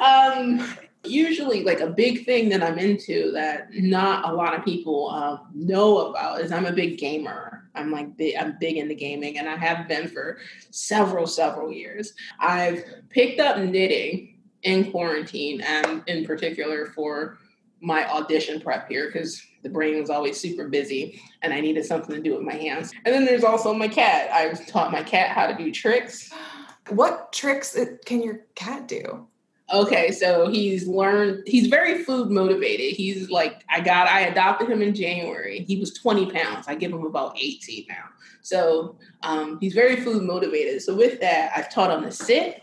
Um, 0.00 0.66
usually 1.06 1.62
like 1.64 1.80
a 1.80 1.86
big 1.86 2.24
thing 2.24 2.48
that 2.48 2.62
i'm 2.62 2.78
into 2.78 3.30
that 3.32 3.68
not 3.72 4.28
a 4.28 4.32
lot 4.32 4.54
of 4.54 4.64
people 4.64 5.10
uh, 5.10 5.38
know 5.54 6.08
about 6.08 6.40
is 6.40 6.52
i'm 6.52 6.66
a 6.66 6.72
big 6.72 6.98
gamer. 6.98 7.68
I'm 7.74 7.90
like 7.90 8.16
big, 8.16 8.36
i'm 8.36 8.56
big 8.60 8.76
into 8.76 8.94
gaming 8.94 9.38
and 9.38 9.48
i 9.48 9.56
have 9.56 9.88
been 9.88 10.08
for 10.08 10.38
several 10.70 11.26
several 11.26 11.72
years. 11.72 12.14
I've 12.38 12.84
picked 13.10 13.40
up 13.40 13.58
knitting 13.58 14.38
in 14.62 14.90
quarantine 14.90 15.60
and 15.60 16.02
in 16.06 16.24
particular 16.24 16.86
for 16.86 17.38
my 17.80 18.08
audition 18.08 18.60
prep 18.60 18.88
here 18.88 19.10
because 19.12 19.42
the 19.62 19.68
brain 19.68 20.00
was 20.00 20.08
always 20.08 20.40
super 20.40 20.68
busy 20.68 21.20
and 21.42 21.52
i 21.52 21.60
needed 21.60 21.84
something 21.84 22.14
to 22.14 22.22
do 22.22 22.34
with 22.34 22.42
my 22.42 22.54
hands. 22.54 22.92
And 23.04 23.14
then 23.14 23.24
there's 23.24 23.44
also 23.44 23.74
my 23.74 23.88
cat. 23.88 24.30
I've 24.32 24.66
taught 24.66 24.92
my 24.92 25.02
cat 25.02 25.30
how 25.30 25.46
to 25.46 25.54
do 25.56 25.70
tricks. 25.70 26.32
What 26.90 27.32
tricks 27.32 27.78
can 28.04 28.22
your 28.22 28.40
cat 28.54 28.86
do 28.86 29.26
Okay, 29.72 30.10
so 30.10 30.48
he's 30.48 30.86
learned, 30.86 31.42
he's 31.46 31.68
very 31.68 32.04
food 32.04 32.30
motivated. 32.30 32.94
He's 32.96 33.30
like, 33.30 33.64
I 33.70 33.80
got, 33.80 34.08
I 34.08 34.20
adopted 34.22 34.68
him 34.68 34.82
in 34.82 34.94
January. 34.94 35.64
He 35.66 35.78
was 35.78 35.94
20 35.94 36.30
pounds. 36.32 36.66
I 36.68 36.74
give 36.74 36.92
him 36.92 37.04
about 37.04 37.38
18 37.38 37.86
now. 37.88 38.04
So 38.42 38.96
um, 39.22 39.58
he's 39.60 39.72
very 39.72 39.96
food 39.96 40.22
motivated. 40.22 40.82
So 40.82 40.94
with 40.94 41.18
that, 41.20 41.50
I've 41.56 41.72
taught 41.72 41.96
him 41.96 42.04
to 42.04 42.12
sit. 42.12 42.62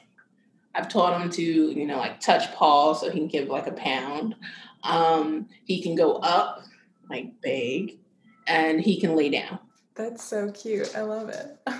I've 0.75 0.89
taught 0.89 1.19
him 1.19 1.29
to, 1.31 1.41
you 1.41 1.87
know, 1.87 1.97
like 1.97 2.19
touch 2.19 2.53
paw 2.53 2.93
so 2.93 3.09
he 3.09 3.17
can 3.17 3.27
give 3.27 3.47
like 3.47 3.65
a 3.65 3.71
pound. 3.71 4.35
Um, 4.83 5.47
he 5.65 5.81
can 5.81 5.95
go 5.95 6.17
up, 6.17 6.63
like 7.09 7.41
beg, 7.41 7.97
and 8.47 8.79
he 8.79 8.99
can 8.99 9.15
lay 9.15 9.29
down. 9.29 9.57
That's 9.95 10.23
so 10.23 10.51
cute. 10.51 10.95
I 10.95 11.01
love 11.01 11.29
it. 11.29 11.57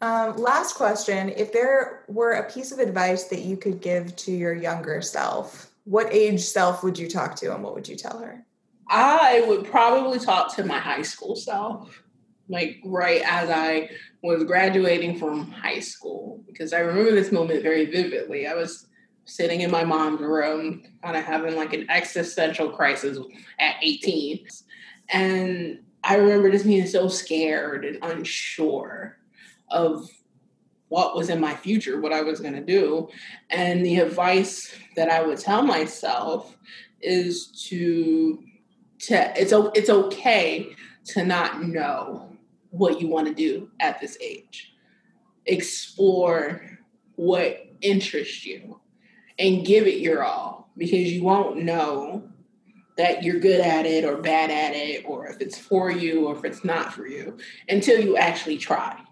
Um, 0.00 0.36
last 0.36 0.74
question. 0.74 1.30
If 1.30 1.52
there 1.52 2.04
were 2.08 2.32
a 2.32 2.50
piece 2.50 2.72
of 2.72 2.78
advice 2.78 3.24
that 3.24 3.40
you 3.40 3.56
could 3.56 3.80
give 3.80 4.14
to 4.16 4.32
your 4.32 4.54
younger 4.54 5.00
self, 5.00 5.70
what 5.84 6.12
age 6.12 6.40
self 6.40 6.82
would 6.82 6.98
you 6.98 7.08
talk 7.08 7.36
to 7.36 7.54
and 7.54 7.62
what 7.62 7.74
would 7.74 7.88
you 7.88 7.96
tell 7.96 8.18
her? 8.18 8.44
I 8.88 9.44
would 9.46 9.64
probably 9.64 10.18
talk 10.18 10.54
to 10.56 10.64
my 10.64 10.78
high 10.78 11.02
school 11.02 11.36
self, 11.36 12.02
like 12.48 12.80
right 12.84 13.22
as 13.24 13.48
I 13.48 13.90
was 14.22 14.44
graduating 14.44 15.18
from 15.18 15.50
high 15.50 15.80
school, 15.80 16.42
because 16.46 16.72
I 16.72 16.80
remember 16.80 17.12
this 17.12 17.32
moment 17.32 17.62
very 17.62 17.86
vividly. 17.86 18.46
I 18.46 18.54
was 18.54 18.86
sitting 19.24 19.62
in 19.62 19.70
my 19.70 19.84
mom's 19.84 20.20
room, 20.20 20.82
kind 21.02 21.16
of 21.16 21.24
having 21.24 21.56
like 21.56 21.72
an 21.72 21.88
existential 21.90 22.70
crisis 22.70 23.18
at 23.58 23.76
18. 23.80 24.46
And 25.10 25.80
I 26.02 26.16
remember 26.16 26.50
just 26.50 26.66
being 26.66 26.86
so 26.86 27.08
scared 27.08 27.84
and 27.84 27.98
unsure 28.02 29.16
of 29.70 30.08
what 30.88 31.16
was 31.16 31.28
in 31.28 31.40
my 31.40 31.54
future, 31.54 32.00
what 32.00 32.12
I 32.12 32.22
was 32.22 32.40
going 32.40 32.54
to 32.54 32.64
do. 32.64 33.08
And 33.50 33.84
the 33.84 33.96
advice 33.96 34.74
that 34.96 35.10
I 35.10 35.22
would 35.22 35.38
tell 35.38 35.62
myself 35.62 36.56
is 37.00 37.48
to 37.68 38.42
to 39.00 39.32
it's 39.40 39.52
it's 39.74 39.90
okay 39.90 40.74
to 41.06 41.24
not 41.24 41.62
know 41.64 42.28
what 42.70 43.00
you 43.00 43.08
want 43.08 43.28
to 43.28 43.34
do 43.34 43.70
at 43.80 44.00
this 44.00 44.16
age. 44.20 44.72
Explore 45.46 46.78
what 47.16 47.66
interests 47.80 48.46
you 48.46 48.80
and 49.38 49.66
give 49.66 49.86
it 49.86 49.98
your 49.98 50.24
all 50.24 50.70
because 50.76 51.12
you 51.12 51.22
won't 51.22 51.58
know 51.58 52.22
that 52.96 53.22
you're 53.22 53.40
good 53.40 53.60
at 53.60 53.86
it 53.86 54.04
or 54.04 54.16
bad 54.16 54.50
at 54.50 54.74
it 54.74 55.04
or 55.06 55.26
if 55.26 55.40
it's 55.40 55.58
for 55.58 55.90
you 55.90 56.28
or 56.28 56.36
if 56.36 56.44
it's 56.44 56.64
not 56.64 56.92
for 56.92 57.06
you 57.06 57.36
until 57.68 58.00
you 58.00 58.16
actually 58.16 58.56
try. 58.56 59.03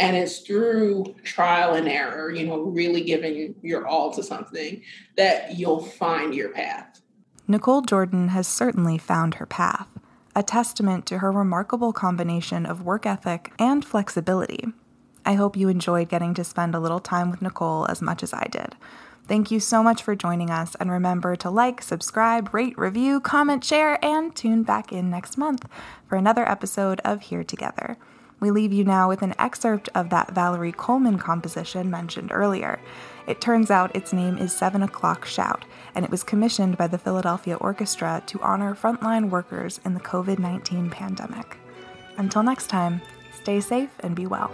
And 0.00 0.16
it's 0.16 0.38
through 0.38 1.14
trial 1.22 1.74
and 1.74 1.86
error, 1.86 2.32
you 2.32 2.46
know, 2.46 2.58
really 2.62 3.02
giving 3.02 3.54
your 3.62 3.86
all 3.86 4.10
to 4.14 4.22
something 4.22 4.82
that 5.16 5.56
you'll 5.56 5.84
find 5.84 6.34
your 6.34 6.48
path. 6.48 7.02
Nicole 7.46 7.82
Jordan 7.82 8.28
has 8.28 8.48
certainly 8.48 8.96
found 8.96 9.34
her 9.34 9.46
path, 9.46 9.88
a 10.34 10.42
testament 10.42 11.04
to 11.06 11.18
her 11.18 11.30
remarkable 11.30 11.92
combination 11.92 12.64
of 12.64 12.82
work 12.82 13.04
ethic 13.04 13.52
and 13.58 13.84
flexibility. 13.84 14.68
I 15.26 15.34
hope 15.34 15.54
you 15.56 15.68
enjoyed 15.68 16.08
getting 16.08 16.32
to 16.34 16.44
spend 16.44 16.74
a 16.74 16.80
little 16.80 17.00
time 17.00 17.30
with 17.30 17.42
Nicole 17.42 17.86
as 17.90 18.00
much 18.00 18.22
as 18.22 18.32
I 18.32 18.46
did. 18.50 18.76
Thank 19.28 19.50
you 19.50 19.60
so 19.60 19.82
much 19.82 20.02
for 20.02 20.16
joining 20.16 20.48
us, 20.48 20.74
and 20.80 20.90
remember 20.90 21.36
to 21.36 21.50
like, 21.50 21.82
subscribe, 21.82 22.54
rate, 22.54 22.78
review, 22.78 23.20
comment, 23.20 23.62
share, 23.62 24.02
and 24.02 24.34
tune 24.34 24.62
back 24.62 24.92
in 24.92 25.10
next 25.10 25.36
month 25.36 25.68
for 26.08 26.16
another 26.16 26.48
episode 26.48 27.00
of 27.04 27.20
HearTOGETHER. 27.20 27.96
We 28.40 28.50
leave 28.50 28.72
you 28.72 28.84
now 28.84 29.08
with 29.08 29.20
an 29.20 29.34
excerpt 29.38 29.90
of 29.94 30.08
that 30.10 30.32
Valerie 30.32 30.72
Coleman 30.72 31.18
composition 31.18 31.90
mentioned 31.90 32.32
earlier. 32.32 32.80
It 33.26 33.42
turns 33.42 33.70
out 33.70 33.94
its 33.94 34.14
name 34.14 34.38
is 34.38 34.56
Seven 34.56 34.82
O'Clock 34.82 35.26
Shout, 35.26 35.66
and 35.94 36.06
it 36.06 36.10
was 36.10 36.24
commissioned 36.24 36.78
by 36.78 36.86
the 36.86 36.98
Philadelphia 36.98 37.56
Orchestra 37.56 38.22
to 38.26 38.40
honor 38.40 38.74
frontline 38.74 39.28
workers 39.28 39.78
in 39.84 39.92
the 39.92 40.00
COVID 40.00 40.38
19 40.38 40.88
pandemic. 40.88 41.58
Until 42.16 42.42
next 42.42 42.68
time, 42.68 43.02
stay 43.42 43.60
safe 43.60 43.90
and 44.00 44.16
be 44.16 44.26
well. 44.26 44.50